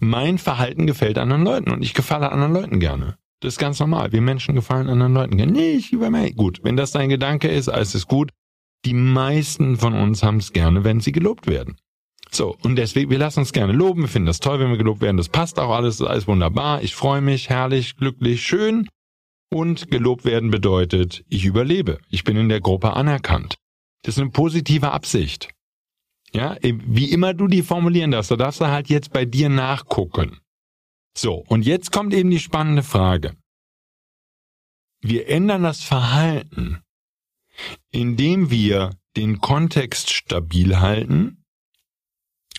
mein 0.00 0.38
Verhalten 0.38 0.86
gefällt 0.86 1.18
anderen 1.18 1.44
Leuten 1.44 1.70
und 1.70 1.82
ich 1.82 1.94
gefalle 1.94 2.30
anderen 2.30 2.54
Leuten 2.54 2.80
gerne. 2.80 3.18
Das 3.40 3.54
ist 3.54 3.58
ganz 3.58 3.78
normal. 3.78 4.12
Wir 4.12 4.20
Menschen 4.20 4.54
gefallen 4.54 4.88
anderen 4.88 5.14
Leuten 5.14 5.36
gerne. 5.36 5.52
Nee, 5.52 5.72
ich 5.72 5.92
über 5.92 6.10
mich. 6.10 6.34
Gut, 6.34 6.60
wenn 6.62 6.76
das 6.76 6.92
dein 6.92 7.08
Gedanke 7.08 7.48
ist, 7.48 7.68
alles 7.68 7.94
ist 7.94 8.08
gut. 8.08 8.30
Die 8.84 8.94
meisten 8.94 9.76
von 9.76 9.94
uns 9.94 10.22
haben 10.22 10.38
es 10.38 10.52
gerne, 10.52 10.84
wenn 10.84 11.00
sie 11.00 11.12
gelobt 11.12 11.46
werden. 11.46 11.76
So, 12.30 12.56
und 12.62 12.76
deswegen, 12.76 13.10
wir 13.10 13.18
lassen 13.18 13.40
uns 13.40 13.52
gerne 13.52 13.72
loben, 13.72 14.02
wir 14.02 14.08
finden 14.08 14.26
das 14.26 14.40
toll, 14.40 14.60
wenn 14.60 14.70
wir 14.70 14.76
gelobt 14.76 15.00
werden, 15.00 15.16
das 15.16 15.28
passt 15.28 15.58
auch 15.58 15.70
alles, 15.70 16.02
alles 16.02 16.26
wunderbar, 16.26 16.82
ich 16.82 16.94
freue 16.94 17.20
mich, 17.20 17.48
herrlich, 17.48 17.96
glücklich, 17.96 18.42
schön. 18.42 18.88
Und 19.50 19.90
gelobt 19.90 20.26
werden 20.26 20.50
bedeutet, 20.50 21.24
ich 21.28 21.46
überlebe, 21.46 21.98
ich 22.10 22.22
bin 22.22 22.36
in 22.36 22.50
der 22.50 22.60
Gruppe 22.60 22.92
anerkannt. 22.92 23.56
Das 24.02 24.16
ist 24.16 24.20
eine 24.20 24.30
positive 24.30 24.92
Absicht. 24.92 25.48
Ja, 26.32 26.56
wie 26.62 27.10
immer 27.10 27.32
du 27.32 27.48
die 27.48 27.62
formulieren 27.62 28.10
darfst, 28.10 28.30
da 28.30 28.36
darfst 28.36 28.60
du 28.60 28.66
halt 28.66 28.88
jetzt 28.90 29.12
bei 29.12 29.24
dir 29.24 29.48
nachgucken. 29.48 30.40
So, 31.16 31.42
und 31.48 31.64
jetzt 31.64 31.90
kommt 31.92 32.12
eben 32.12 32.30
die 32.30 32.38
spannende 32.38 32.82
Frage. 32.82 33.36
Wir 35.00 35.28
ändern 35.28 35.62
das 35.62 35.82
Verhalten, 35.82 36.82
indem 37.90 38.50
wir 38.50 38.90
den 39.16 39.40
Kontext 39.40 40.10
stabil 40.10 40.78
halten. 40.78 41.37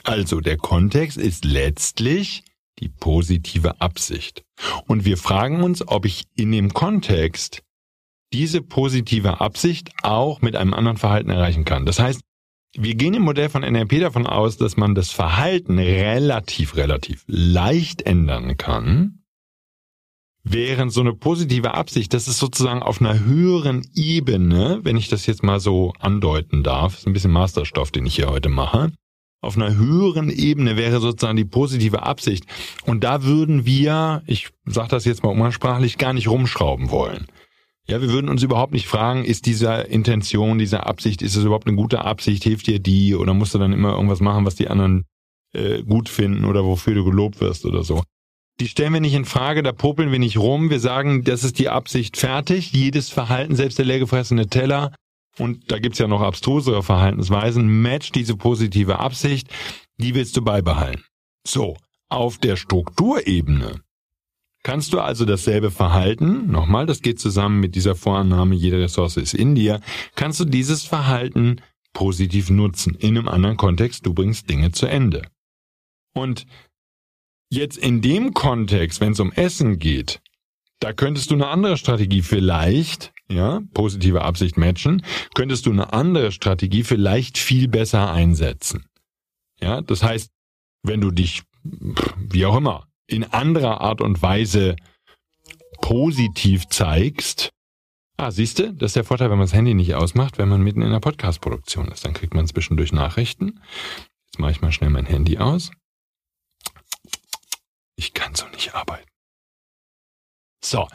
Also 0.10 0.42
der 0.42 0.58
Kontext 0.58 1.20
ist 1.20 1.46
letztlich 1.46 2.44
die 2.80 2.90
positive 2.90 3.80
Absicht. 3.80 4.44
Und 4.88 5.06
wir 5.06 5.18
fragen 5.18 5.62
uns, 5.62 5.88
ob 5.88 6.04
ich 6.06 6.26
in 6.36 6.52
dem 6.52 6.74
Kontext 6.74 7.62
diese 8.34 8.64
positive 8.64 9.40
Absicht 9.40 9.92
auch 10.02 10.42
mit 10.42 10.56
einem 10.56 10.74
anderen 10.74 10.98
Verhalten 10.98 11.30
erreichen 11.30 11.64
kann. 11.64 11.86
Das 11.86 12.00
heißt, 12.00 12.22
wir 12.76 12.96
gehen 12.96 13.14
im 13.14 13.22
Modell 13.22 13.50
von 13.50 13.62
NLP 13.62 14.00
davon 14.00 14.26
aus, 14.26 14.58
dass 14.58 14.78
man 14.78 14.96
das 14.96 15.12
Verhalten 15.12 15.78
relativ, 15.78 16.76
relativ 16.76 17.24
leicht 17.28 18.02
ändern 18.02 18.58
kann, 18.58 19.22
während 20.44 20.92
so 20.92 21.02
eine 21.02 21.14
positive 21.14 21.76
Absicht, 21.76 22.16
das 22.16 22.28
ist 22.28 22.40
sozusagen 22.40 22.82
auf 22.82 23.00
einer 23.00 23.20
höheren 23.20 23.88
Ebene, 23.94 24.80
wenn 24.82 24.98
ich 24.98 25.08
das 25.08 25.28
jetzt 25.28 25.44
mal 25.44 25.60
so 25.60 25.94
andeuten 26.00 26.64
darf, 26.64 26.98
ist 26.98 27.06
ein 27.06 27.14
bisschen 27.14 27.30
Masterstoff, 27.32 27.92
den 27.92 28.08
ich 28.08 28.16
hier 28.16 28.32
heute 28.32 28.50
mache, 28.50 28.92
auf 29.42 29.56
einer 29.56 29.76
höheren 29.76 30.30
Ebene 30.30 30.76
wäre 30.76 31.00
sozusagen 31.00 31.38
die 31.38 31.46
positive 31.46 32.04
Absicht. 32.04 32.46
Und 32.86 33.04
da 33.04 33.24
würden 33.24 33.66
wir, 33.66 34.22
ich 34.26 34.50
sage 34.66 34.90
das 34.90 35.06
jetzt 35.06 35.24
mal 35.24 35.30
umgangssprachlich, 35.30 35.98
gar 35.98 36.14
nicht 36.14 36.28
rumschrauben 36.28 36.92
wollen. 36.92 37.28
Ja, 37.88 38.02
wir 38.02 38.12
würden 38.12 38.30
uns 38.30 38.44
überhaupt 38.44 38.74
nicht 38.74 38.88
fragen, 38.88 39.24
ist 39.24 39.48
diese 39.48 39.74
Intention, 39.74 40.60
diese 40.60 40.86
Absicht, 40.86 41.22
ist 41.24 41.36
es 41.36 41.44
überhaupt 41.44 41.68
eine 41.68 41.76
gute 41.76 42.06
Absicht, 42.06 42.44
hilft 42.44 42.68
dir 42.68 42.80
die 42.80 43.16
oder 43.16 43.34
musst 43.34 43.56
du 43.56 43.58
dann 43.58 43.74
immer 43.74 43.94
irgendwas 43.94 44.20
machen, 44.20 44.46
was 44.46 44.56
die 44.56 44.68
anderen 44.68 45.06
äh, 45.54 45.82
gut 45.82 46.08
finden 46.08 46.46
oder 46.46 46.64
wofür 46.66 46.94
du 46.94 47.04
gelobt 47.04 47.42
wirst 47.42 47.66
oder 47.66 47.84
so. 47.84 48.04
Die 48.60 48.68
stellen 48.68 48.94
wir 48.94 49.00
nicht 49.00 49.16
in 49.16 49.26
Frage, 49.26 49.64
da 49.64 49.72
popeln 49.72 50.12
wir 50.12 50.20
nicht 50.20 50.38
rum, 50.38 50.70
wir 50.70 50.80
sagen, 50.80 51.24
das 51.24 51.44
ist 51.44 51.58
die 51.58 51.70
Absicht 51.70 52.18
fertig, 52.18 52.74
jedes 52.74 53.10
Verhalten, 53.10 53.56
selbst 53.56 53.80
der 53.80 53.86
leergefressene 53.86 54.48
Teller, 54.48 54.94
und 55.38 55.72
da 55.72 55.80
gibt's 55.80 56.00
ja 56.00 56.08
noch 56.08 56.22
abstrusere 56.22 56.84
Verhaltensweisen, 56.84 57.82
match 57.82 58.12
diese 58.12 58.36
positive 58.36 59.00
Absicht, 59.00 59.50
die 59.98 60.16
willst 60.16 60.36
du 60.36 60.42
beibehalten. 60.42 61.04
So, 61.46 61.78
auf 62.10 62.38
der 62.38 62.56
Strukturebene 62.56 63.82
Kannst 64.64 64.92
du 64.92 65.00
also 65.00 65.24
dasselbe 65.26 65.72
Verhalten, 65.72 66.52
nochmal, 66.52 66.86
das 66.86 67.02
geht 67.02 67.20
zusammen 67.20 67.62
mit 67.62 67.76
dieser 67.76 67.96
Vorannahme, 67.96 68.56
jede 68.56 68.80
Ressource 68.80 69.16
ist 69.18 69.34
in 69.34 69.56
dir, 69.56 69.80
kannst 70.16 70.40
du 70.42 70.46
dieses 70.46 70.84
Verhalten 70.84 71.62
positiv 71.94 72.50
nutzen 72.50 72.96
in 72.96 73.18
einem 73.18 73.30
anderen 73.30 73.58
Kontext, 73.58 74.06
du 74.06 74.14
bringst 74.14 74.50
Dinge 74.50 74.72
zu 74.72 74.86
Ende. 74.86 75.24
Und 76.14 76.46
jetzt 77.50 77.78
in 77.78 78.02
dem 78.02 78.34
Kontext, 78.34 79.00
wenn 79.00 79.14
es 79.14 79.20
um 79.22 79.32
Essen 79.32 79.80
geht, 79.80 80.22
da 80.80 80.92
könntest 80.92 81.32
du 81.32 81.36
eine 81.36 81.48
andere 81.48 81.78
Strategie 81.78 82.22
vielleicht, 82.22 83.14
ja, 83.32 83.62
positive 83.74 84.22
Absicht 84.24 84.58
matchen, 84.58 85.04
könntest 85.36 85.66
du 85.66 85.72
eine 85.72 85.94
andere 85.94 86.32
Strategie 86.32 86.84
vielleicht 86.84 87.38
viel 87.38 87.68
besser 87.68 88.12
einsetzen. 88.12 88.86
Ja, 89.62 89.82
das 89.82 90.04
heißt, 90.04 90.32
wenn 90.84 91.02
du 91.02 91.12
dich, 91.12 91.44
wie 91.64 92.46
auch 92.46 92.58
immer, 92.58 92.88
in 93.08 93.24
anderer 93.24 93.82
Art 93.82 94.02
und 94.02 94.22
Weise 94.22 94.76
positiv 95.82 96.68
zeigst. 96.68 97.52
Ah, 98.18 98.32
siehst 98.32 98.60
du, 98.60 98.74
das 98.74 98.90
ist 98.90 98.96
der 98.96 99.04
Vorteil, 99.04 99.30
wenn 99.30 99.38
man 99.38 99.48
das 99.48 99.54
Handy 99.54 99.74
nicht 99.74 99.96
ausmacht, 99.96 100.38
wenn 100.38 100.50
man 100.50 100.62
mitten 100.62 100.82
in 100.82 100.92
der 100.92 101.00
Podcast-Produktion 101.00 101.88
ist. 101.90 102.06
Dann 102.06 102.14
kriegt 102.14 102.34
man 102.34 102.48
zwischendurch 102.48 102.92
Nachrichten. 102.92 103.62
Jetzt 104.26 104.40
mache 104.40 104.52
ich 104.52 104.62
mal 104.62 104.72
schnell 104.72 104.90
mein 104.90 105.06
Handy 105.06 105.38
aus. 105.38 105.72
Ich 107.96 108.14
kann 108.14 108.36
so 108.36 108.48
nicht 108.50 108.76
arbeiten. 108.76 109.08
So, 110.64 110.88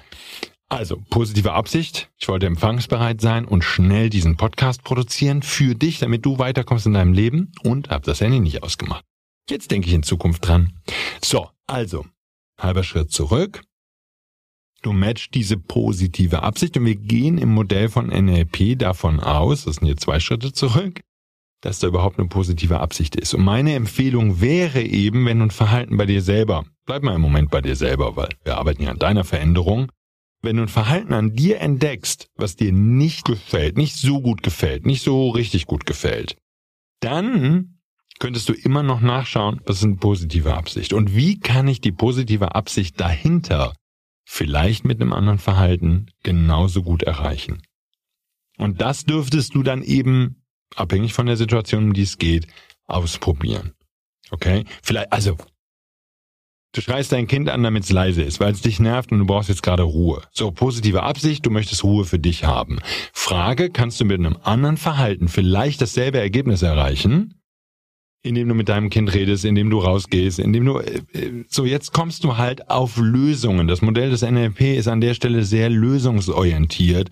also 0.74 1.02
positive 1.10 1.52
Absicht. 1.52 2.10
Ich 2.18 2.28
wollte 2.28 2.46
empfangsbereit 2.46 3.20
sein 3.20 3.44
und 3.44 3.62
schnell 3.62 4.10
diesen 4.10 4.36
Podcast 4.36 4.82
produzieren 4.82 5.42
für 5.42 5.74
dich, 5.74 5.98
damit 5.98 6.24
du 6.26 6.38
weiterkommst 6.38 6.86
in 6.86 6.94
deinem 6.94 7.12
Leben 7.12 7.52
und 7.62 7.90
habe 7.90 8.04
das 8.04 8.20
Handy 8.20 8.40
nicht 8.40 8.62
ausgemacht. 8.62 9.04
Jetzt 9.48 9.70
denke 9.70 9.88
ich 9.88 9.94
in 9.94 10.02
Zukunft 10.02 10.46
dran. 10.46 10.72
So, 11.22 11.48
also, 11.66 12.06
halber 12.58 12.82
Schritt 12.82 13.12
zurück. 13.12 13.62
Du 14.82 14.92
matchst 14.92 15.34
diese 15.34 15.56
positive 15.56 16.42
Absicht 16.42 16.76
und 16.76 16.84
wir 16.84 16.96
gehen 16.96 17.38
im 17.38 17.54
Modell 17.54 17.88
von 17.88 18.08
NLP 18.08 18.78
davon 18.78 19.20
aus, 19.20 19.64
das 19.64 19.76
sind 19.76 19.86
hier 19.86 19.96
zwei 19.96 20.20
Schritte 20.20 20.52
zurück, 20.52 21.00
dass 21.62 21.78
da 21.78 21.86
überhaupt 21.86 22.18
eine 22.18 22.28
positive 22.28 22.80
Absicht 22.80 23.16
ist. 23.16 23.32
Und 23.32 23.44
meine 23.44 23.74
Empfehlung 23.74 24.42
wäre 24.42 24.82
eben, 24.82 25.24
wenn 25.24 25.38
du 25.38 25.46
ein 25.46 25.50
Verhalten 25.50 25.96
bei 25.96 26.04
dir 26.04 26.20
selber, 26.20 26.66
bleib 26.84 27.02
mal 27.02 27.14
im 27.14 27.22
Moment 27.22 27.50
bei 27.50 27.62
dir 27.62 27.76
selber, 27.76 28.16
weil 28.16 28.28
wir 28.44 28.58
arbeiten 28.58 28.82
ja 28.82 28.90
an 28.90 28.98
deiner 28.98 29.24
Veränderung, 29.24 29.90
wenn 30.44 30.56
du 30.56 30.62
ein 30.62 30.68
Verhalten 30.68 31.12
an 31.12 31.34
dir 31.34 31.60
entdeckst, 31.60 32.28
was 32.36 32.56
dir 32.56 32.72
nicht 32.72 33.24
gefällt, 33.24 33.76
nicht 33.76 33.96
so 33.96 34.20
gut 34.20 34.42
gefällt, 34.42 34.86
nicht 34.86 35.02
so 35.02 35.30
richtig 35.30 35.66
gut 35.66 35.86
gefällt, 35.86 36.36
dann 37.00 37.78
könntest 38.18 38.48
du 38.48 38.52
immer 38.52 38.82
noch 38.82 39.00
nachschauen, 39.00 39.60
was 39.66 39.78
ist 39.78 39.84
eine 39.84 39.96
positive 39.96 40.54
Absicht 40.54 40.92
und 40.92 41.16
wie 41.16 41.38
kann 41.38 41.68
ich 41.68 41.80
die 41.80 41.92
positive 41.92 42.54
Absicht 42.54 43.00
dahinter 43.00 43.74
vielleicht 44.24 44.84
mit 44.84 45.00
einem 45.00 45.12
anderen 45.12 45.38
Verhalten 45.38 46.06
genauso 46.22 46.82
gut 46.82 47.02
erreichen. 47.02 47.62
Und 48.56 48.80
das 48.80 49.04
dürftest 49.04 49.54
du 49.54 49.62
dann 49.62 49.82
eben, 49.82 50.44
abhängig 50.76 51.12
von 51.12 51.26
der 51.26 51.36
Situation, 51.36 51.84
um 51.84 51.92
die 51.92 52.02
es 52.02 52.18
geht, 52.18 52.46
ausprobieren. 52.86 53.74
Okay? 54.30 54.64
Vielleicht, 54.82 55.12
also, 55.12 55.36
du 56.74 56.80
schreist 56.80 57.12
dein 57.12 57.26
Kind 57.26 57.48
an, 57.48 57.62
damit 57.62 57.84
es 57.84 57.92
leise 57.92 58.22
ist, 58.22 58.40
weil 58.40 58.52
es 58.52 58.60
dich 58.60 58.80
nervt 58.80 59.12
und 59.12 59.20
du 59.20 59.26
brauchst 59.26 59.48
jetzt 59.48 59.62
gerade 59.62 59.84
Ruhe. 59.84 60.22
So, 60.32 60.50
positive 60.50 61.02
Absicht, 61.02 61.46
du 61.46 61.50
möchtest 61.50 61.84
Ruhe 61.84 62.04
für 62.04 62.18
dich 62.18 62.44
haben. 62.44 62.78
Frage, 63.12 63.70
kannst 63.70 64.00
du 64.00 64.04
mit 64.04 64.18
einem 64.18 64.36
anderen 64.42 64.76
Verhalten 64.76 65.28
vielleicht 65.28 65.80
dasselbe 65.80 66.18
Ergebnis 66.18 66.62
erreichen? 66.62 67.40
indem 68.26 68.48
du 68.48 68.54
mit 68.54 68.70
deinem 68.70 68.88
Kind 68.88 69.12
redest, 69.12 69.44
indem 69.44 69.68
du 69.68 69.78
rausgehst, 69.78 70.38
indem 70.38 70.64
du 70.64 70.78
äh, 70.78 71.02
äh, 71.12 71.44
so 71.46 71.66
jetzt 71.66 71.92
kommst 71.92 72.24
du 72.24 72.38
halt 72.38 72.70
auf 72.70 72.96
Lösungen. 72.96 73.68
Das 73.68 73.82
Modell 73.82 74.10
des 74.10 74.22
NLP 74.22 74.62
ist 74.78 74.88
an 74.88 75.02
der 75.02 75.12
Stelle 75.12 75.44
sehr 75.44 75.68
lösungsorientiert. 75.68 77.10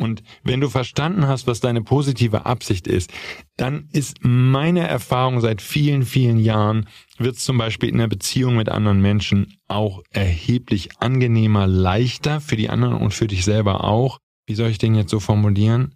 Und 0.00 0.22
wenn 0.42 0.62
du 0.62 0.70
verstanden 0.70 1.28
hast, 1.28 1.46
was 1.46 1.60
deine 1.60 1.82
positive 1.82 2.46
Absicht 2.46 2.86
ist, 2.86 3.12
dann 3.58 3.88
ist 3.92 4.16
meine 4.22 4.88
Erfahrung 4.88 5.40
seit 5.42 5.60
vielen, 5.60 6.04
vielen 6.04 6.38
Jahren, 6.38 6.88
wird 7.18 7.36
es 7.36 7.44
zum 7.44 7.58
Beispiel 7.58 7.90
in 7.90 7.98
der 7.98 8.08
Beziehung 8.08 8.56
mit 8.56 8.70
anderen 8.70 9.02
Menschen 9.02 9.58
auch 9.68 10.02
erheblich 10.10 10.88
angenehmer, 11.00 11.66
leichter 11.66 12.40
für 12.40 12.56
die 12.56 12.70
anderen 12.70 12.94
und 12.94 13.12
für 13.12 13.26
dich 13.26 13.44
selber 13.44 13.84
auch. 13.84 14.18
Wie 14.46 14.54
soll 14.54 14.70
ich 14.70 14.78
den 14.78 14.94
jetzt 14.94 15.10
so 15.10 15.20
formulieren? 15.20 15.94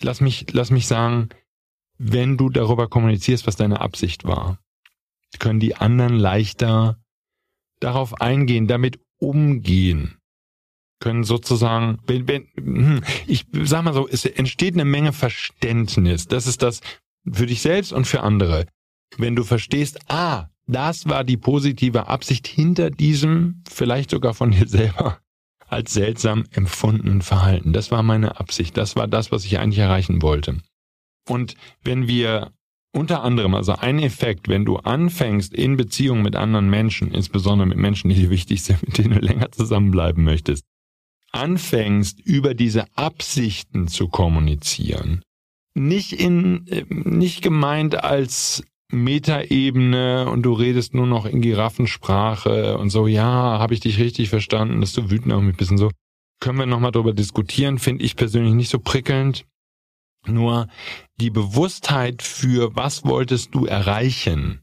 Lass 0.00 0.20
mich, 0.20 0.46
lass 0.52 0.70
mich 0.70 0.86
sagen, 0.86 1.30
wenn 1.98 2.36
du 2.36 2.50
darüber 2.50 2.86
kommunizierst, 2.86 3.48
was 3.48 3.56
deine 3.56 3.80
Absicht 3.80 4.24
war, 4.24 4.58
können 5.40 5.58
die 5.58 5.74
anderen 5.74 6.14
leichter 6.14 6.98
darauf 7.80 8.20
eingehen, 8.20 8.68
damit 8.68 9.00
umgehen, 9.18 10.18
können 11.04 11.22
sozusagen, 11.22 11.98
wenn, 12.06 12.26
wenn, 12.28 12.46
hm, 12.56 13.02
ich 13.26 13.44
sag 13.52 13.84
mal 13.84 13.92
so, 13.92 14.08
es 14.08 14.24
entsteht 14.24 14.72
eine 14.72 14.86
Menge 14.86 15.12
Verständnis. 15.12 16.28
Das 16.28 16.46
ist 16.46 16.62
das 16.62 16.80
für 17.30 17.44
dich 17.44 17.60
selbst 17.60 17.92
und 17.92 18.06
für 18.06 18.22
andere. 18.22 18.64
Wenn 19.18 19.36
du 19.36 19.44
verstehst, 19.44 19.98
ah, 20.08 20.48
das 20.66 21.06
war 21.06 21.22
die 21.22 21.36
positive 21.36 22.08
Absicht 22.08 22.46
hinter 22.46 22.90
diesem, 22.90 23.62
vielleicht 23.68 24.12
sogar 24.12 24.32
von 24.32 24.50
dir 24.50 24.66
selber, 24.66 25.18
als 25.66 25.92
seltsam 25.92 26.44
empfundenen 26.52 27.20
Verhalten. 27.20 27.74
Das 27.74 27.90
war 27.90 28.02
meine 28.02 28.40
Absicht. 28.40 28.74
Das 28.78 28.96
war 28.96 29.06
das, 29.06 29.30
was 29.30 29.44
ich 29.44 29.58
eigentlich 29.58 29.80
erreichen 29.80 30.22
wollte. 30.22 30.56
Und 31.28 31.54
wenn 31.82 32.08
wir 32.08 32.50
unter 32.94 33.22
anderem, 33.22 33.54
also 33.54 33.74
ein 33.74 33.98
Effekt, 33.98 34.48
wenn 34.48 34.64
du 34.64 34.78
anfängst 34.78 35.52
in 35.52 35.76
Beziehung 35.76 36.22
mit 36.22 36.34
anderen 36.34 36.70
Menschen, 36.70 37.12
insbesondere 37.12 37.68
mit 37.68 37.76
Menschen, 37.76 38.08
die 38.08 38.16
dir 38.16 38.30
wichtig 38.30 38.62
sind, 38.62 38.82
mit 38.86 38.96
denen 38.96 39.20
du 39.20 39.20
länger 39.20 39.52
zusammenbleiben 39.52 40.24
möchtest, 40.24 40.64
anfängst 41.34 42.20
über 42.20 42.54
diese 42.54 42.86
Absichten 42.96 43.88
zu 43.88 44.08
kommunizieren, 44.08 45.22
nicht 45.74 46.12
in, 46.12 46.64
nicht 46.88 47.42
gemeint 47.42 48.02
als 48.02 48.62
Metaebene 48.92 50.28
und 50.30 50.42
du 50.42 50.52
redest 50.52 50.94
nur 50.94 51.06
noch 51.06 51.26
in 51.26 51.40
Giraffensprache 51.40 52.78
und 52.78 52.90
so, 52.90 53.06
ja, 53.06 53.58
habe 53.58 53.74
ich 53.74 53.80
dich 53.80 53.98
richtig 53.98 54.28
verstanden, 54.28 54.80
dass 54.80 54.92
du 54.92 55.10
wütend 55.10 55.32
auf 55.32 55.42
mich 55.42 55.56
bist 55.56 55.72
und 55.72 55.78
so. 55.78 55.90
Können 56.40 56.58
wir 56.58 56.66
nochmal 56.66 56.92
drüber 56.92 57.12
diskutieren, 57.12 57.78
finde 57.78 58.04
ich 58.04 58.16
persönlich 58.16 58.54
nicht 58.54 58.70
so 58.70 58.78
prickelnd. 58.78 59.46
Nur 60.26 60.68
die 61.20 61.30
Bewusstheit 61.30 62.22
für, 62.22 62.74
was 62.76 63.04
wolltest 63.04 63.54
du 63.54 63.66
erreichen? 63.66 64.62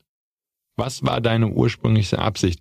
Was 0.75 1.03
war 1.03 1.21
deine 1.21 1.49
ursprüngliche 1.49 2.19
Absicht? 2.19 2.59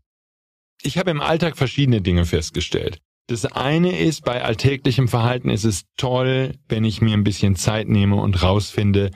Ich 0.83 0.99
habe 0.99 1.11
im 1.11 1.21
Alltag 1.21 1.57
verschiedene 1.57 2.01
Dinge 2.01 2.25
festgestellt. 2.25 3.01
Das 3.31 3.45
eine 3.45 3.97
ist, 3.97 4.25
bei 4.25 4.43
alltäglichem 4.43 5.07
Verhalten 5.07 5.51
ist 5.51 5.63
es 5.63 5.85
toll, 5.97 6.59
wenn 6.69 6.83
ich 6.83 7.01
mir 7.01 7.13
ein 7.13 7.23
bisschen 7.23 7.55
Zeit 7.55 7.87
nehme 7.87 8.17
und 8.17 8.43
rausfinde, 8.43 9.13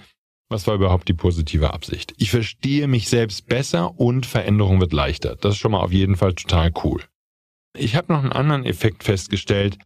was 0.49 0.69
war 0.69 0.77
überhaupt 0.77 1.09
die 1.09 1.15
positive 1.15 1.75
Absicht. 1.75 2.15
Ich 2.17 2.31
verstehe 2.31 2.87
mich 2.87 3.09
selbst 3.09 3.49
besser 3.49 3.99
und 3.99 4.25
Veränderung 4.25 4.79
wird 4.81 4.93
leichter. 4.93 5.35
Das 5.35 5.55
ist 5.55 5.59
schon 5.59 5.73
mal 5.73 5.81
auf 5.81 5.91
jeden 5.91 6.15
Fall 6.15 6.33
total 6.35 6.73
cool. 6.85 7.03
Ich 7.77 7.97
habe 7.97 8.13
noch 8.13 8.23
einen 8.23 8.31
anderen 8.31 8.65
Effekt 8.65 9.03
festgestellt. 9.03 9.79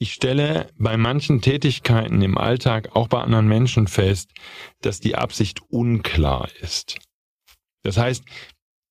Ich 0.00 0.14
stelle 0.14 0.66
bei 0.76 0.96
manchen 0.96 1.40
Tätigkeiten 1.40 2.22
im 2.22 2.36
Alltag, 2.36 2.96
auch 2.96 3.06
bei 3.06 3.20
anderen 3.20 3.46
Menschen 3.46 3.86
fest, 3.86 4.32
dass 4.80 4.98
die 4.98 5.14
Absicht 5.14 5.60
unklar 5.68 6.48
ist. 6.60 6.98
Das 7.84 7.98
heißt, 7.98 8.24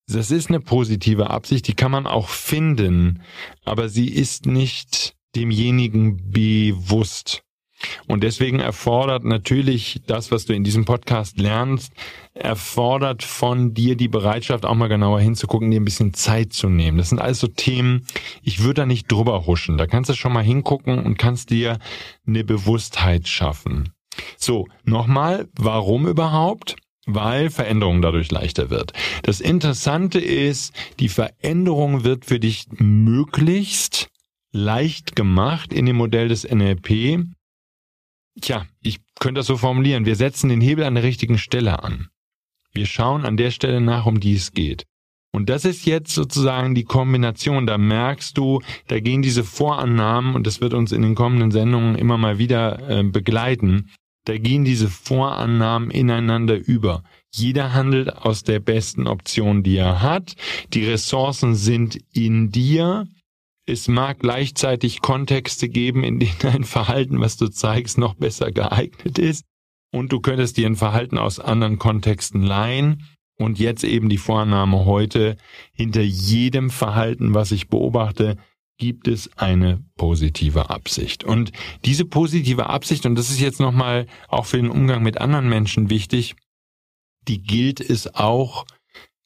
das 0.08 0.30
ist 0.30 0.48
eine 0.48 0.60
positive 0.60 1.30
Absicht, 1.30 1.66
die 1.66 1.74
kann 1.74 1.90
man 1.90 2.06
auch 2.06 2.28
finden, 2.28 3.22
aber 3.64 3.88
sie 3.88 4.08
ist 4.08 4.46
nicht 4.46 5.14
demjenigen 5.34 6.30
bewusst. 6.30 7.42
Und 8.06 8.22
deswegen 8.22 8.60
erfordert 8.60 9.24
natürlich 9.24 10.00
das, 10.06 10.30
was 10.30 10.46
du 10.46 10.54
in 10.54 10.64
diesem 10.64 10.84
Podcast 10.84 11.38
lernst, 11.38 11.92
erfordert 12.32 13.22
von 13.22 13.74
dir 13.74 13.96
die 13.96 14.08
Bereitschaft, 14.08 14.64
auch 14.64 14.74
mal 14.74 14.88
genauer 14.88 15.20
hinzugucken, 15.20 15.70
dir 15.70 15.80
ein 15.80 15.84
bisschen 15.84 16.14
Zeit 16.14 16.52
zu 16.52 16.68
nehmen. 16.68 16.98
Das 16.98 17.10
sind 17.10 17.20
also 17.20 17.46
Themen, 17.46 18.06
ich 18.42 18.62
würde 18.62 18.82
da 18.82 18.86
nicht 18.86 19.10
drüber 19.10 19.46
huschen. 19.46 19.76
Da 19.76 19.86
kannst 19.86 20.08
du 20.10 20.14
schon 20.14 20.32
mal 20.32 20.44
hingucken 20.44 20.98
und 20.98 21.18
kannst 21.18 21.50
dir 21.50 21.78
eine 22.26 22.44
Bewusstheit 22.44 23.28
schaffen. 23.28 23.92
So, 24.36 24.66
nochmal, 24.84 25.48
warum 25.56 26.06
überhaupt? 26.06 26.76
Weil 27.06 27.50
Veränderung 27.50 28.02
dadurch 28.02 28.30
leichter 28.30 28.70
wird. 28.70 28.92
Das 29.22 29.40
Interessante 29.40 30.20
ist, 30.20 30.74
die 31.00 31.08
Veränderung 31.08 32.04
wird 32.04 32.24
für 32.24 32.40
dich 32.40 32.66
möglichst 32.78 34.08
leicht 34.52 35.16
gemacht 35.16 35.72
in 35.72 35.86
dem 35.86 35.96
Modell 35.96 36.28
des 36.28 36.48
NLP, 36.48 37.24
Tja, 38.40 38.66
ich 38.80 39.00
könnte 39.20 39.38
das 39.38 39.46
so 39.46 39.56
formulieren. 39.56 40.06
Wir 40.06 40.16
setzen 40.16 40.48
den 40.48 40.60
Hebel 40.60 40.84
an 40.84 40.94
der 40.94 41.04
richtigen 41.04 41.38
Stelle 41.38 41.82
an. 41.82 42.08
Wir 42.72 42.86
schauen 42.86 43.24
an 43.24 43.36
der 43.36 43.52
Stelle 43.52 43.80
nach, 43.80 44.06
um 44.06 44.18
die 44.18 44.34
es 44.34 44.52
geht. 44.52 44.84
Und 45.32 45.48
das 45.48 45.64
ist 45.64 45.84
jetzt 45.86 46.14
sozusagen 46.14 46.74
die 46.74 46.84
Kombination. 46.84 47.66
Da 47.66 47.78
merkst 47.78 48.36
du, 48.36 48.60
da 48.88 48.98
gehen 49.00 49.22
diese 49.22 49.44
Vorannahmen, 49.44 50.34
und 50.34 50.46
das 50.46 50.60
wird 50.60 50.74
uns 50.74 50.92
in 50.92 51.02
den 51.02 51.14
kommenden 51.14 51.50
Sendungen 51.50 51.94
immer 51.96 52.18
mal 52.18 52.38
wieder 52.38 52.88
äh, 52.88 53.02
begleiten, 53.04 53.90
da 54.24 54.38
gehen 54.38 54.64
diese 54.64 54.88
Vorannahmen 54.88 55.90
ineinander 55.90 56.56
über. 56.56 57.04
Jeder 57.34 57.74
handelt 57.74 58.10
aus 58.10 58.42
der 58.42 58.58
besten 58.58 59.06
Option, 59.06 59.62
die 59.62 59.76
er 59.76 60.02
hat. 60.02 60.34
Die 60.72 60.84
Ressourcen 60.84 61.54
sind 61.54 61.98
in 62.12 62.50
dir. 62.50 63.06
Es 63.66 63.88
mag 63.88 64.20
gleichzeitig 64.20 65.00
Kontexte 65.00 65.68
geben, 65.68 66.04
in 66.04 66.18
denen 66.20 66.38
dein 66.40 66.64
Verhalten, 66.64 67.20
was 67.20 67.36
du 67.36 67.48
zeigst, 67.48 67.98
noch 67.98 68.14
besser 68.14 68.50
geeignet 68.50 69.18
ist. 69.18 69.44
Und 69.92 70.12
du 70.12 70.20
könntest 70.20 70.56
dir 70.56 70.66
ein 70.66 70.76
Verhalten 70.76 71.18
aus 71.18 71.38
anderen 71.38 71.78
Kontexten 71.78 72.42
leihen. 72.42 73.04
Und 73.36 73.58
jetzt 73.58 73.84
eben 73.84 74.08
die 74.08 74.18
Vornahme 74.18 74.84
heute, 74.84 75.36
hinter 75.72 76.02
jedem 76.02 76.70
Verhalten, 76.70 77.34
was 77.34 77.52
ich 77.52 77.68
beobachte, 77.68 78.36
gibt 78.78 79.08
es 79.08 79.30
eine 79.36 79.84
positive 79.96 80.70
Absicht. 80.70 81.24
Und 81.24 81.52
diese 81.84 82.04
positive 82.04 82.66
Absicht, 82.66 83.06
und 83.06 83.14
das 83.14 83.30
ist 83.30 83.40
jetzt 83.40 83.60
nochmal 83.60 84.06
auch 84.28 84.46
für 84.46 84.56
den 84.56 84.70
Umgang 84.70 85.02
mit 85.02 85.18
anderen 85.18 85.48
Menschen 85.48 85.90
wichtig, 85.90 86.34
die 87.28 87.42
gilt 87.42 87.80
es 87.80 88.14
auch 88.14 88.66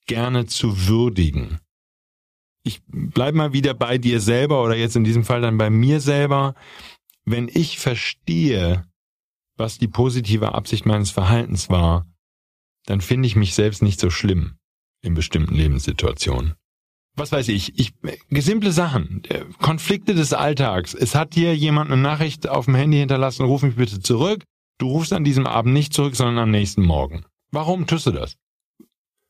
gerne 0.06 0.46
zu 0.46 0.86
würdigen 0.86 1.60
ich 2.68 2.82
bleib 2.86 3.34
mal 3.34 3.52
wieder 3.52 3.74
bei 3.74 3.98
dir 3.98 4.20
selber 4.20 4.62
oder 4.62 4.76
jetzt 4.76 4.94
in 4.94 5.04
diesem 5.04 5.24
Fall 5.24 5.40
dann 5.40 5.58
bei 5.58 5.70
mir 5.70 6.00
selber. 6.00 6.54
Wenn 7.24 7.48
ich 7.48 7.78
verstehe, 7.78 8.84
was 9.56 9.78
die 9.78 9.88
positive 9.88 10.54
Absicht 10.54 10.86
meines 10.86 11.10
Verhaltens 11.10 11.68
war, 11.68 12.06
dann 12.86 13.00
finde 13.00 13.26
ich 13.26 13.36
mich 13.36 13.54
selbst 13.54 13.82
nicht 13.82 13.98
so 13.98 14.10
schlimm 14.10 14.58
in 15.02 15.14
bestimmten 15.14 15.54
Lebenssituationen. 15.54 16.54
Was 17.18 17.32
weiß 17.32 17.48
ich, 17.48 17.78
ich 17.78 17.92
simple 18.42 18.70
Sachen, 18.70 19.22
Konflikte 19.60 20.14
des 20.14 20.32
Alltags. 20.32 20.94
Es 20.94 21.14
hat 21.14 21.34
dir 21.34 21.54
jemand 21.56 21.90
eine 21.90 22.00
Nachricht 22.00 22.48
auf 22.48 22.66
dem 22.66 22.76
Handy 22.76 22.98
hinterlassen, 22.98 23.44
ruf 23.44 23.62
mich 23.62 23.74
bitte 23.74 24.00
zurück. 24.00 24.44
Du 24.78 24.88
rufst 24.88 25.12
an 25.12 25.24
diesem 25.24 25.46
Abend 25.46 25.74
nicht 25.74 25.92
zurück, 25.92 26.14
sondern 26.14 26.38
am 26.38 26.50
nächsten 26.50 26.82
Morgen. 26.82 27.24
Warum 27.50 27.86
tust 27.86 28.06
du 28.06 28.12
das? 28.12 28.36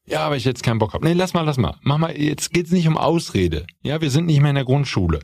Ja, 0.07 0.20
aber 0.20 0.37
ich 0.37 0.44
jetzt 0.44 0.62
keinen 0.62 0.79
Bock 0.79 0.92
habe. 0.92 1.05
Nee, 1.07 1.14
lass 1.14 1.33
mal, 1.33 1.42
lass 1.42 1.57
mal. 1.57 1.79
Mach 1.83 1.98
mal, 1.98 2.18
jetzt 2.18 2.53
geht's 2.53 2.70
nicht 2.70 2.88
um 2.88 2.98
Ausrede. 2.98 3.66
Ja, 3.83 4.01
wir 4.01 4.11
sind 4.11 4.27
nicht 4.27 4.40
mehr 4.40 4.51
in 4.51 4.57
der 4.57 4.64
Grundschule. 4.64 5.20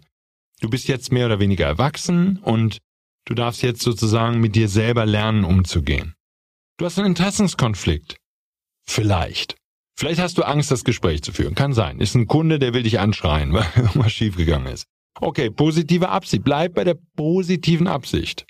Du 0.61 0.70
bist 0.70 0.88
jetzt 0.88 1.12
mehr 1.12 1.27
oder 1.27 1.40
weniger 1.40 1.66
erwachsen 1.66 2.38
und 2.38 2.79
du 3.27 3.35
darfst 3.35 3.62
jetzt 3.62 3.83
sozusagen 3.83 4.40
mit 4.40 4.55
dir 4.55 4.68
selber 4.68 5.05
lernen, 5.05 5.44
umzugehen. 5.44 6.14
Du 6.79 6.87
hast 6.87 6.98
einen 6.98 7.09
Interessenskonflikt. 7.09 8.16
Vielleicht. 8.87 9.57
Vielleicht 9.96 10.20
hast 10.20 10.38
du 10.38 10.42
Angst, 10.42 10.70
das 10.70 10.85
Gespräch 10.85 11.22
zu 11.22 11.33
führen. 11.33 11.54
Kann 11.54 11.72
sein. 11.72 12.00
Ist 12.00 12.14
ein 12.14 12.26
Kunde, 12.26 12.59
der 12.59 12.74
will 12.74 12.83
dich 12.83 12.98
anschreien, 12.98 13.52
weil 13.54 13.66
irgendwas 13.76 14.12
schiefgegangen 14.12 14.72
ist. 14.72 14.87
Okay, 15.20 15.50
positive 15.50 16.09
Absicht. 16.09 16.42
Bleib 16.42 16.74
bei 16.74 16.85
der 16.85 16.96
positiven 17.16 17.87
Absicht. 17.87 18.46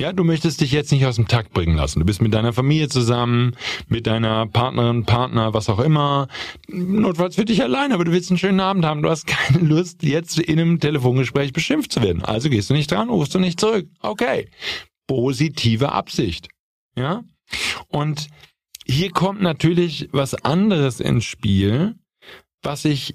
Ja, 0.00 0.12
du 0.12 0.24
möchtest 0.24 0.60
dich 0.60 0.72
jetzt 0.72 0.90
nicht 0.90 1.06
aus 1.06 1.16
dem 1.16 1.28
Takt 1.28 1.52
bringen 1.52 1.76
lassen. 1.76 2.00
Du 2.00 2.04
bist 2.04 2.20
mit 2.20 2.34
deiner 2.34 2.52
Familie 2.52 2.88
zusammen, 2.88 3.56
mit 3.86 4.08
deiner 4.08 4.44
Partnerin, 4.46 5.04
Partner, 5.04 5.54
was 5.54 5.68
auch 5.68 5.78
immer. 5.78 6.26
Notfalls 6.66 7.36
für 7.36 7.44
dich 7.44 7.62
allein, 7.62 7.92
aber 7.92 8.04
du 8.04 8.10
willst 8.10 8.30
einen 8.30 8.38
schönen 8.38 8.58
Abend 8.58 8.84
haben. 8.84 9.02
Du 9.02 9.10
hast 9.10 9.26
keine 9.28 9.64
Lust, 9.64 10.02
jetzt 10.02 10.40
in 10.40 10.58
einem 10.58 10.80
Telefongespräch 10.80 11.52
beschimpft 11.52 11.92
zu 11.92 12.02
werden. 12.02 12.24
Also 12.24 12.50
gehst 12.50 12.70
du 12.70 12.74
nicht 12.74 12.90
dran, 12.90 13.08
rufst 13.08 13.36
du 13.36 13.38
nicht 13.38 13.60
zurück. 13.60 13.86
Okay. 14.00 14.48
Positive 15.06 15.92
Absicht. 15.92 16.48
Ja? 16.96 17.22
Und 17.86 18.26
hier 18.86 19.10
kommt 19.10 19.40
natürlich 19.40 20.08
was 20.12 20.34
anderes 20.34 21.00
ins 21.00 21.24
Spiel, 21.24 21.96
was 22.62 22.84
ich 22.84 23.14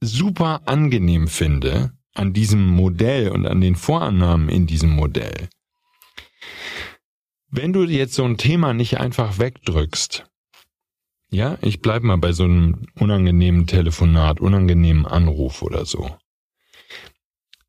super 0.00 0.62
angenehm 0.66 1.28
finde 1.28 1.92
an 2.14 2.32
diesem 2.32 2.66
Modell 2.66 3.30
und 3.30 3.46
an 3.46 3.60
den 3.60 3.76
Vorannahmen 3.76 4.48
in 4.48 4.66
diesem 4.66 4.90
Modell. 4.90 5.48
Wenn 7.48 7.72
du 7.72 7.84
jetzt 7.84 8.14
so 8.14 8.24
ein 8.24 8.36
Thema 8.36 8.72
nicht 8.72 8.98
einfach 8.98 9.38
wegdrückst, 9.38 10.26
ja, 11.32 11.58
ich 11.62 11.80
bleib 11.80 12.02
mal 12.02 12.18
bei 12.18 12.32
so 12.32 12.44
einem 12.44 12.86
unangenehmen 12.98 13.66
Telefonat, 13.66 14.40
unangenehmen 14.40 15.06
Anruf 15.06 15.62
oder 15.62 15.84
so, 15.84 16.16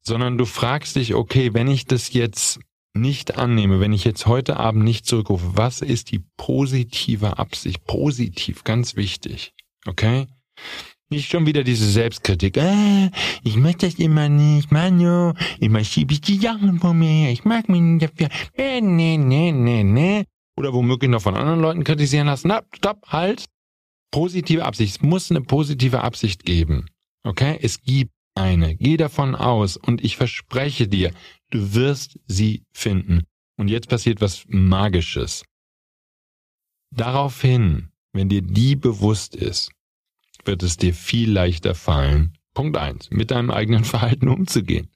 sondern 0.01 0.37
du 0.37 0.45
fragst 0.45 0.95
dich, 0.95 1.13
okay, 1.13 1.53
wenn 1.53 1.67
ich 1.67 1.85
das 1.85 2.13
jetzt 2.13 2.59
nicht 2.93 3.37
annehme, 3.37 3.79
wenn 3.79 3.93
ich 3.93 4.03
jetzt 4.03 4.25
heute 4.25 4.57
Abend 4.57 4.83
nicht 4.83 5.05
zurückrufe, 5.05 5.51
was 5.53 5.81
ist 5.81 6.11
die 6.11 6.23
positive 6.37 7.37
Absicht? 7.39 7.85
Positiv, 7.85 8.63
ganz 8.63 8.95
wichtig. 8.95 9.53
Okay? 9.85 10.27
Nicht 11.09 11.29
schon 11.29 11.45
wieder 11.45 11.63
diese 11.63 11.89
Selbstkritik. 11.89 12.55
Äh, 12.55 13.11
ich 13.43 13.57
möchte 13.57 13.85
das 13.85 13.95
immer 13.95 14.29
nicht, 14.29 14.71
Manu. 14.71 15.33
Immer 15.59 15.83
schiebe 15.83 16.13
ich 16.13 16.21
die 16.21 16.37
Sachen 16.37 16.79
von 16.79 16.97
mir. 16.97 17.31
Ich 17.31 17.43
mag 17.43 17.67
mich 17.67 17.81
nicht 17.81 18.03
dafür. 18.03 18.29
Äh, 18.55 18.79
nee, 18.79 19.17
nee, 19.17 19.51
nee, 19.51 19.83
nee. 19.83 20.23
Oder 20.57 20.73
womöglich 20.73 21.11
noch 21.11 21.21
von 21.21 21.35
anderen 21.35 21.59
Leuten 21.59 21.83
kritisieren 21.83 22.27
lassen. 22.27 22.47
Na, 22.47 22.61
stopp, 22.73 23.05
halt. 23.07 23.45
Positive 24.11 24.63
Absicht. 24.63 24.95
Es 24.95 25.01
muss 25.01 25.31
eine 25.31 25.41
positive 25.41 26.01
Absicht 26.01 26.45
geben. 26.45 26.85
Okay? 27.23 27.59
Es 27.61 27.81
gibt 27.81 28.11
eine. 28.35 28.75
Geh 28.77 28.95
davon 28.95 29.35
aus 29.35 29.75
und 29.75 30.03
ich 30.03 30.15
verspreche 30.15 30.87
dir, 30.87 31.11
du 31.51 31.73
wirst 31.75 32.19
sie 32.27 32.63
finden. 32.73 33.23
Und 33.57 33.67
jetzt 33.67 33.89
passiert 33.89 34.21
was 34.21 34.45
Magisches. 34.47 35.43
Daraufhin, 36.93 37.89
wenn 38.11 38.27
dir 38.27 38.41
die 38.41 38.75
bewusst 38.75 39.35
ist, 39.35 39.71
wird 40.43 40.63
es 40.63 40.77
dir 40.77 40.93
viel 40.93 41.31
leichter 41.31 41.75
fallen, 41.75 42.37
Punkt 42.53 42.75
eins, 42.75 43.09
mit 43.11 43.31
deinem 43.31 43.51
eigenen 43.51 43.83
Verhalten 43.85 44.27
umzugehen. 44.27 44.89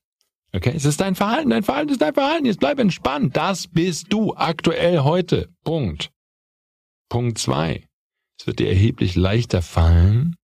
Okay, 0.51 0.73
es 0.73 0.85
ist 0.85 1.01
dein 1.01 1.15
Verhalten, 1.15 1.49
dein 1.49 1.63
Verhalten 1.63 1.91
ist 1.91 2.01
dein 2.01 2.13
Verhalten, 2.13 2.45
jetzt 2.45 2.59
bleib 2.59 2.79
entspannt, 2.79 3.35
das 3.35 3.67
bist 3.67 4.11
du 4.11 4.35
aktuell 4.35 4.99
heute. 4.99 5.49
Punkt. 5.63 6.11
Punkt 7.09 7.37
zwei, 7.37 7.85
es 8.39 8.47
wird 8.47 8.59
dir 8.59 8.69
erheblich 8.69 9.15
leichter 9.15 9.61
fallen, 9.61 10.35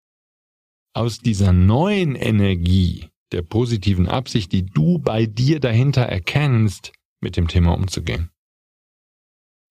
aus 0.94 1.20
dieser 1.20 1.54
neuen 1.54 2.16
Energie 2.16 3.11
der 3.32 3.42
positiven 3.42 4.08
Absicht, 4.08 4.52
die 4.52 4.66
du 4.66 5.00
bei 5.00 5.26
dir 5.26 5.60
dahinter 5.60 6.04
erkennst, 6.04 6.92
mit 7.22 7.38
dem 7.38 7.48
Thema 7.48 7.74
umzugehen. 7.74 8.30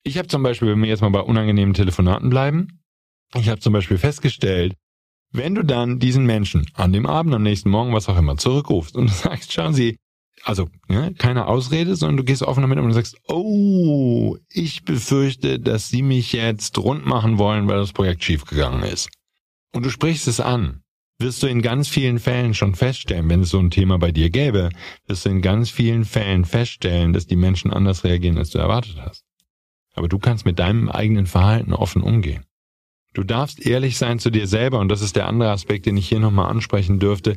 Ich 0.03 0.16
habe 0.16 0.29
zum 0.29 0.42
Beispiel, 0.42 0.68
wenn 0.68 0.83
wir 0.83 0.88
jetzt 0.88 1.03
mal 1.03 1.11
bei 1.11 1.20
unangenehmen 1.20 1.75
Telefonaten 1.75 2.31
bleiben, 2.31 2.81
Ich 3.35 3.49
habe 3.49 3.61
zum 3.61 3.73
Beispiel 3.73 3.99
festgestellt, 3.99 4.75
wenn 5.33 5.55
du 5.55 5.62
dann 5.62 6.01
diesen 6.01 6.27
Menschen 6.27 6.66
an 6.75 6.92
dem 6.92 7.07
Abend, 7.07 7.35
am 7.35 7.42
nächsten 7.42 7.70
Morgen, 7.70 7.92
was 7.92 8.09
auch 8.09 8.18
immer, 8.18 8.37
zurückrufst 8.37 8.96
und 8.96 9.09
sagst, 9.11 9.53
schauen 9.53 9.75
Sie, 9.75 9.96
also 10.42 10.68
ja, 10.88 11.11
keine 11.12 11.46
Ausrede, 11.46 11.96
sondern 11.96 12.16
du 12.16 12.25
gehst 12.25 12.42
offen 12.42 12.62
damit 12.62 12.79
um 12.79 12.87
und 12.87 12.92
sagst, 12.92 13.16
oh, 13.29 14.37
ich 14.49 14.85
befürchte, 14.85 15.61
dass 15.61 15.88
Sie 15.88 16.03
mich 16.03 16.33
jetzt 16.33 16.79
rund 16.79 17.07
machen 17.07 17.38
wollen, 17.38 17.68
weil 17.68 17.77
das 17.77 17.92
Projekt 17.92 18.25
schiefgegangen 18.25 18.83
ist. 18.83 19.11
Und 19.73 19.85
du 19.85 19.90
sprichst 19.90 20.27
es 20.27 20.40
an, 20.40 20.83
wirst 21.20 21.42
du 21.42 21.46
in 21.46 21.62
ganz 21.62 21.88
vielen 21.88 22.18
Fällen 22.18 22.54
schon 22.54 22.74
feststellen, 22.74 23.28
wenn 23.28 23.42
es 23.42 23.50
so 23.50 23.59
ein 23.59 23.70
Thema 23.70 23.98
bei 23.98 24.11
dir 24.11 24.30
gäbe, 24.30 24.70
wirst 25.06 25.26
du 25.26 25.30
in 25.30 25.42
ganz 25.42 25.70
vielen 25.70 26.04
Fällen 26.04 26.44
feststellen, 26.44 27.12
dass 27.12 27.26
die 27.26 27.37
Menschen 27.37 27.72
anders 27.72 28.04
reagieren, 28.04 28.38
als 28.38 28.50
du 28.50 28.59
erwartet 28.59 28.96
hast. 28.98 29.24
Aber 29.94 30.09
du 30.09 30.18
kannst 30.18 30.46
mit 30.46 30.59
deinem 30.59 30.88
eigenen 30.88 31.26
Verhalten 31.26 31.72
offen 31.72 32.02
umgehen. 32.02 32.44
Du 33.12 33.24
darfst 33.24 33.66
ehrlich 33.66 33.98
sein 33.98 34.18
zu 34.18 34.30
dir 34.30 34.46
selber 34.46 34.78
und 34.78 34.88
das 34.88 35.02
ist 35.02 35.16
der 35.16 35.26
andere 35.26 35.50
Aspekt, 35.50 35.87
den 35.87 35.96
ich 35.96 36.09
hier 36.09 36.20
nochmal 36.20 36.50
ansprechen 36.50 37.00
dürfte. 37.00 37.37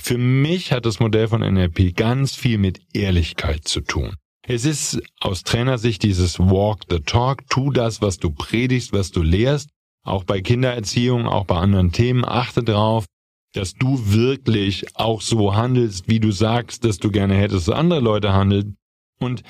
Für 0.00 0.18
mich 0.18 0.72
hat 0.72 0.86
das 0.86 1.00
Modell 1.00 1.28
von 1.28 1.40
NLP 1.40 1.96
ganz 1.96 2.34
viel 2.34 2.58
mit 2.58 2.80
Ehrlichkeit 2.92 3.66
zu 3.66 3.80
tun. 3.80 4.16
Es 4.46 4.66
ist 4.66 5.00
aus 5.20 5.42
Trainersicht 5.42 6.02
dieses 6.02 6.38
Walk 6.38 6.82
the 6.90 7.00
Talk, 7.00 7.48
tu 7.48 7.70
das, 7.70 8.02
was 8.02 8.18
du 8.18 8.30
predigst, 8.30 8.92
was 8.92 9.10
du 9.10 9.22
lehrst. 9.22 9.70
Auch 10.04 10.24
bei 10.24 10.42
Kindererziehung, 10.42 11.26
auch 11.26 11.46
bei 11.46 11.56
anderen 11.56 11.92
Themen, 11.92 12.26
achte 12.26 12.62
darauf, 12.62 13.06
dass 13.54 13.74
du 13.74 14.12
wirklich 14.12 14.84
auch 14.96 15.22
so 15.22 15.54
handelst, 15.54 16.08
wie 16.08 16.20
du 16.20 16.32
sagst, 16.32 16.84
dass 16.84 16.98
du 16.98 17.10
gerne 17.10 17.34
hättest, 17.34 17.68
dass 17.68 17.74
andere 17.74 18.00
Leute 18.00 18.32
handeln. 18.32 18.76
Und 19.20 19.42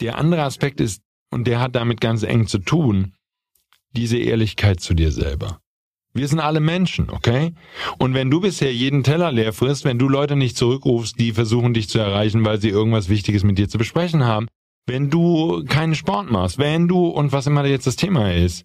der 0.00 0.16
andere 0.16 0.42
Aspekt 0.42 0.80
ist, 0.80 1.02
und 1.30 1.46
der 1.46 1.60
hat 1.60 1.74
damit 1.74 2.00
ganz 2.00 2.22
eng 2.22 2.46
zu 2.46 2.58
tun, 2.58 3.12
diese 3.94 4.16
Ehrlichkeit 4.16 4.80
zu 4.80 4.94
dir 4.94 5.12
selber. 5.12 5.60
Wir 6.14 6.26
sind 6.26 6.40
alle 6.40 6.60
Menschen, 6.60 7.10
okay? 7.10 7.52
Und 7.98 8.14
wenn 8.14 8.30
du 8.30 8.40
bisher 8.40 8.72
jeden 8.72 9.02
Teller 9.02 9.30
leer 9.30 9.52
frisst, 9.52 9.84
wenn 9.84 9.98
du 9.98 10.08
Leute 10.08 10.36
nicht 10.36 10.56
zurückrufst, 10.56 11.18
die 11.18 11.32
versuchen 11.32 11.74
dich 11.74 11.88
zu 11.88 11.98
erreichen, 11.98 12.44
weil 12.44 12.60
sie 12.60 12.70
irgendwas 12.70 13.08
Wichtiges 13.08 13.44
mit 13.44 13.58
dir 13.58 13.68
zu 13.68 13.76
besprechen 13.76 14.24
haben, 14.24 14.48
wenn 14.86 15.10
du 15.10 15.64
keinen 15.64 15.94
Sport 15.94 16.30
machst, 16.30 16.58
wenn 16.58 16.88
du, 16.88 17.08
und 17.08 17.32
was 17.32 17.46
immer 17.46 17.64
jetzt 17.66 17.86
das 17.86 17.96
Thema 17.96 18.32
ist, 18.32 18.64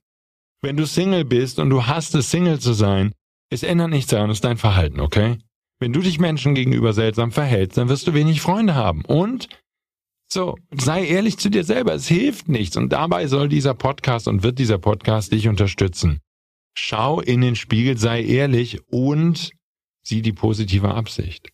wenn 0.61 0.77
du 0.77 0.85
Single 0.85 1.25
bist 1.25 1.59
und 1.59 1.69
du 1.69 1.85
hast 1.85 2.15
es, 2.15 2.31
Single 2.31 2.59
zu 2.59 2.73
sein, 2.73 3.11
es 3.53 3.63
ändert 3.63 3.91
nichts 3.91 4.09
daran, 4.09 4.29
es 4.29 4.37
ist 4.37 4.43
dein 4.43 4.57
Verhalten, 4.57 4.99
okay? 4.99 5.37
Wenn 5.79 5.93
du 5.93 6.01
dich 6.01 6.19
Menschen 6.19 6.55
gegenüber 6.55 6.93
seltsam 6.93 7.31
verhältst, 7.31 7.77
dann 7.77 7.89
wirst 7.89 8.07
du 8.07 8.13
wenig 8.13 8.41
Freunde 8.41 8.75
haben. 8.75 9.03
Und 9.05 9.47
so, 10.31 10.57
sei 10.71 11.05
ehrlich 11.05 11.37
zu 11.37 11.49
dir 11.49 11.63
selber, 11.63 11.93
es 11.93 12.07
hilft 12.07 12.49
nichts. 12.49 12.77
Und 12.77 12.91
dabei 12.91 13.27
soll 13.27 13.49
dieser 13.49 13.73
Podcast 13.73 14.27
und 14.27 14.43
wird 14.43 14.59
dieser 14.59 14.79
Podcast 14.79 15.31
dich 15.31 15.47
unterstützen. 15.47 16.19
Schau 16.75 17.21
in 17.21 17.41
den 17.41 17.55
Spiegel, 17.55 17.97
sei 17.97 18.23
ehrlich 18.23 18.79
und 18.87 19.51
sieh 20.03 20.21
die 20.21 20.33
positive 20.33 20.93
Absicht. 20.93 21.49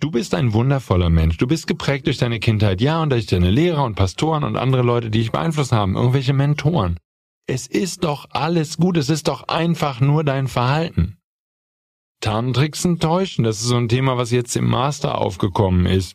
Du 0.00 0.10
bist 0.10 0.34
ein 0.34 0.54
wundervoller 0.54 1.10
Mensch. 1.10 1.36
Du 1.36 1.46
bist 1.46 1.66
geprägt 1.66 2.06
durch 2.06 2.16
deine 2.16 2.40
Kindheit, 2.40 2.80
ja, 2.80 3.02
und 3.02 3.10
durch 3.10 3.26
deine 3.26 3.50
Lehrer 3.50 3.84
und 3.84 3.96
Pastoren 3.96 4.44
und 4.44 4.56
andere 4.56 4.82
Leute, 4.82 5.10
die 5.10 5.18
dich 5.18 5.30
beeinflusst 5.30 5.72
haben, 5.72 5.96
irgendwelche 5.96 6.32
Mentoren. 6.32 6.98
Es 7.52 7.66
ist 7.66 8.04
doch 8.04 8.26
alles 8.30 8.76
gut, 8.76 8.96
es 8.96 9.10
ist 9.10 9.26
doch 9.26 9.48
einfach 9.48 9.98
nur 9.98 10.22
dein 10.22 10.46
Verhalten. 10.46 11.18
Tarntricksen 12.20 13.00
täuschen, 13.00 13.42
das 13.42 13.60
ist 13.60 13.66
so 13.66 13.76
ein 13.76 13.88
Thema, 13.88 14.16
was 14.16 14.30
jetzt 14.30 14.54
im 14.54 14.68
Master 14.68 15.18
aufgekommen 15.18 15.84
ist. 15.84 16.14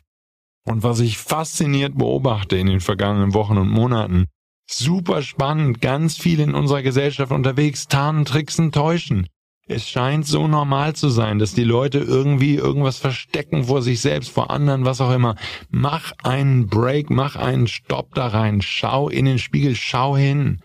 Und 0.63 0.83
was 0.83 1.01
ich 1.01 1.17
fasziniert 1.17 1.97
beobachte 1.97 2.55
in 2.55 2.67
den 2.67 2.79
vergangenen 2.79 3.33
Wochen 3.33 3.57
und 3.57 3.67
Monaten, 3.67 4.27
super 4.65 5.21
spannend, 5.21 5.81
ganz 5.81 6.17
viel 6.17 6.39
in 6.39 6.55
unserer 6.55 6.83
Gesellschaft 6.83 7.33
unterwegs, 7.33 7.89
tarnen, 7.89 8.23
tricksen, 8.23 8.71
täuschen. 8.71 9.27
Es 9.67 9.89
scheint 9.89 10.25
so 10.25 10.47
normal 10.47 10.95
zu 10.95 11.09
sein, 11.09 11.37
dass 11.37 11.53
die 11.53 11.65
Leute 11.65 11.97
irgendwie 11.97 12.55
irgendwas 12.55 12.97
verstecken 12.97 13.65
vor 13.65 13.81
sich 13.81 13.99
selbst, 13.99 14.29
vor 14.29 14.51
anderen, 14.51 14.85
was 14.85 15.01
auch 15.01 15.11
immer. 15.11 15.35
Mach 15.69 16.13
einen 16.23 16.67
Break, 16.67 17.09
mach 17.09 17.35
einen 17.35 17.67
Stopp 17.67 18.15
da 18.15 18.27
rein, 18.27 18.61
schau 18.61 19.09
in 19.09 19.25
den 19.25 19.37
Spiegel, 19.39 19.75
schau 19.75 20.15
hin 20.15 20.61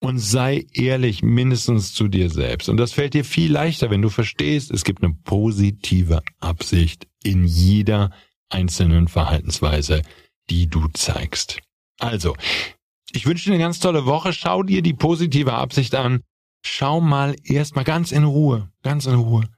und 0.00 0.18
sei 0.18 0.66
ehrlich 0.72 1.22
mindestens 1.22 1.92
zu 1.92 2.08
dir 2.08 2.30
selbst. 2.30 2.68
Und 2.68 2.78
das 2.78 2.92
fällt 2.92 3.14
dir 3.14 3.24
viel 3.24 3.52
leichter, 3.52 3.90
wenn 3.90 4.02
du 4.02 4.08
verstehst, 4.08 4.70
es 4.70 4.84
gibt 4.84 5.02
eine 5.02 5.14
positive 5.24 6.22
Absicht 6.40 7.06
in 7.22 7.44
jeder 7.44 8.10
einzelnen 8.48 9.08
Verhaltensweise, 9.08 10.02
die 10.48 10.66
du 10.66 10.88
zeigst. 10.88 11.60
Also, 11.98 12.34
ich 13.12 13.26
wünsche 13.26 13.44
dir 13.44 13.54
eine 13.54 13.62
ganz 13.62 13.78
tolle 13.78 14.06
Woche. 14.06 14.32
Schau 14.32 14.62
dir 14.62 14.82
die 14.82 14.94
positive 14.94 15.52
Absicht 15.52 15.94
an. 15.94 16.22
Schau 16.64 17.00
mal 17.00 17.36
erstmal 17.44 17.84
ganz 17.84 18.10
in 18.12 18.24
Ruhe, 18.24 18.70
ganz 18.82 19.06
in 19.06 19.14
Ruhe. 19.14 19.48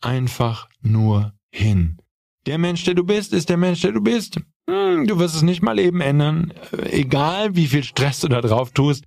Einfach 0.00 0.68
nur 0.80 1.32
hin. 1.50 1.98
Der 2.46 2.58
Mensch, 2.58 2.84
der 2.84 2.94
du 2.94 3.04
bist, 3.04 3.32
ist 3.32 3.48
der 3.48 3.56
Mensch, 3.56 3.82
der 3.82 3.92
du 3.92 4.00
bist. 4.00 4.40
Hm, 4.68 5.06
du 5.06 5.18
wirst 5.18 5.36
es 5.36 5.42
nicht 5.42 5.62
mal 5.62 5.78
eben 5.78 6.00
ändern. 6.00 6.52
Egal 6.90 7.54
wie 7.54 7.68
viel 7.68 7.84
Stress 7.84 8.20
du 8.20 8.28
da 8.28 8.40
drauf 8.40 8.72
tust, 8.72 9.04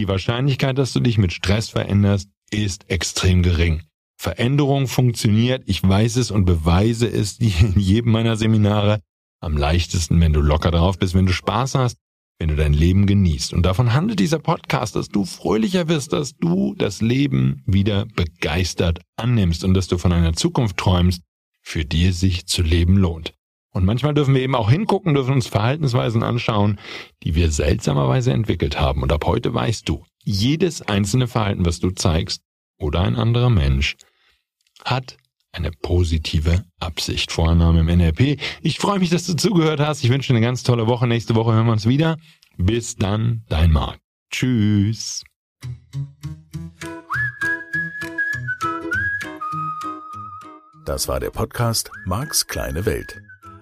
die 0.00 0.08
Wahrscheinlichkeit, 0.08 0.78
dass 0.78 0.92
du 0.92 1.00
dich 1.00 1.18
mit 1.18 1.32
Stress 1.32 1.68
veränderst, 1.68 2.28
ist 2.50 2.90
extrem 2.90 3.42
gering. 3.42 3.82
Veränderung 4.18 4.88
funktioniert, 4.88 5.62
ich 5.66 5.82
weiß 5.82 6.16
es 6.16 6.30
und 6.30 6.46
beweise 6.46 7.06
es 7.06 7.38
in 7.38 7.78
jedem 7.78 8.12
meiner 8.12 8.36
Seminare. 8.36 9.00
Am 9.42 9.56
leichtesten, 9.56 10.20
wenn 10.20 10.32
du 10.32 10.40
locker 10.40 10.70
drauf 10.70 10.98
bist, 10.98 11.14
wenn 11.14 11.26
du 11.26 11.32
Spaß 11.32 11.74
hast, 11.74 11.96
wenn 12.38 12.48
du 12.48 12.56
dein 12.56 12.72
Leben 12.72 13.06
genießt. 13.06 13.52
Und 13.54 13.64
davon 13.64 13.94
handelt 13.94 14.20
dieser 14.20 14.38
Podcast, 14.38 14.96
dass 14.96 15.08
du 15.08 15.24
fröhlicher 15.24 15.88
wirst, 15.88 16.12
dass 16.12 16.34
du 16.36 16.74
das 16.74 17.00
Leben 17.00 17.62
wieder 17.66 18.06
begeistert 18.06 19.00
annimmst 19.16 19.64
und 19.64 19.74
dass 19.74 19.88
du 19.88 19.96
von 19.98 20.12
einer 20.12 20.34
Zukunft 20.34 20.76
träumst, 20.76 21.22
für 21.62 21.84
die 21.84 22.06
es 22.06 22.20
sich 22.20 22.46
zu 22.46 22.62
leben 22.62 22.96
lohnt. 22.96 23.34
Und 23.72 23.84
manchmal 23.84 24.14
dürfen 24.14 24.34
wir 24.34 24.42
eben 24.42 24.56
auch 24.56 24.70
hingucken, 24.70 25.14
dürfen 25.14 25.34
uns 25.34 25.46
Verhaltensweisen 25.46 26.22
anschauen, 26.22 26.78
die 27.22 27.34
wir 27.34 27.50
seltsamerweise 27.50 28.32
entwickelt 28.32 28.80
haben. 28.80 29.02
Und 29.02 29.12
ab 29.12 29.24
heute 29.26 29.54
weißt 29.54 29.88
du, 29.88 30.04
jedes 30.24 30.82
einzelne 30.82 31.28
Verhalten, 31.28 31.64
was 31.64 31.78
du 31.78 31.90
zeigst, 31.90 32.42
oder 32.78 33.02
ein 33.02 33.16
anderer 33.16 33.50
Mensch, 33.50 33.96
hat 34.84 35.16
eine 35.52 35.70
positive 35.70 36.64
Absicht. 36.78 37.32
Vorname 37.32 37.80
im 37.80 37.86
NLP. 37.86 38.40
Ich 38.62 38.78
freue 38.78 38.98
mich, 38.98 39.10
dass 39.10 39.26
du 39.26 39.34
zugehört 39.34 39.80
hast. 39.80 40.02
Ich 40.02 40.10
wünsche 40.10 40.32
dir 40.32 40.36
eine 40.36 40.46
ganz 40.46 40.62
tolle 40.62 40.86
Woche. 40.86 41.06
Nächste 41.06 41.34
Woche 41.34 41.52
hören 41.52 41.66
wir 41.66 41.72
uns 41.72 41.86
wieder. 41.86 42.16
Bis 42.56 42.96
dann, 42.96 43.44
dein 43.48 43.70
Marc. 43.70 43.98
Tschüss. 44.30 45.24
Das 50.84 51.08
war 51.08 51.20
der 51.20 51.30
Podcast 51.30 51.90
Marks 52.04 52.46
kleine 52.46 52.86
Welt. 52.86 53.20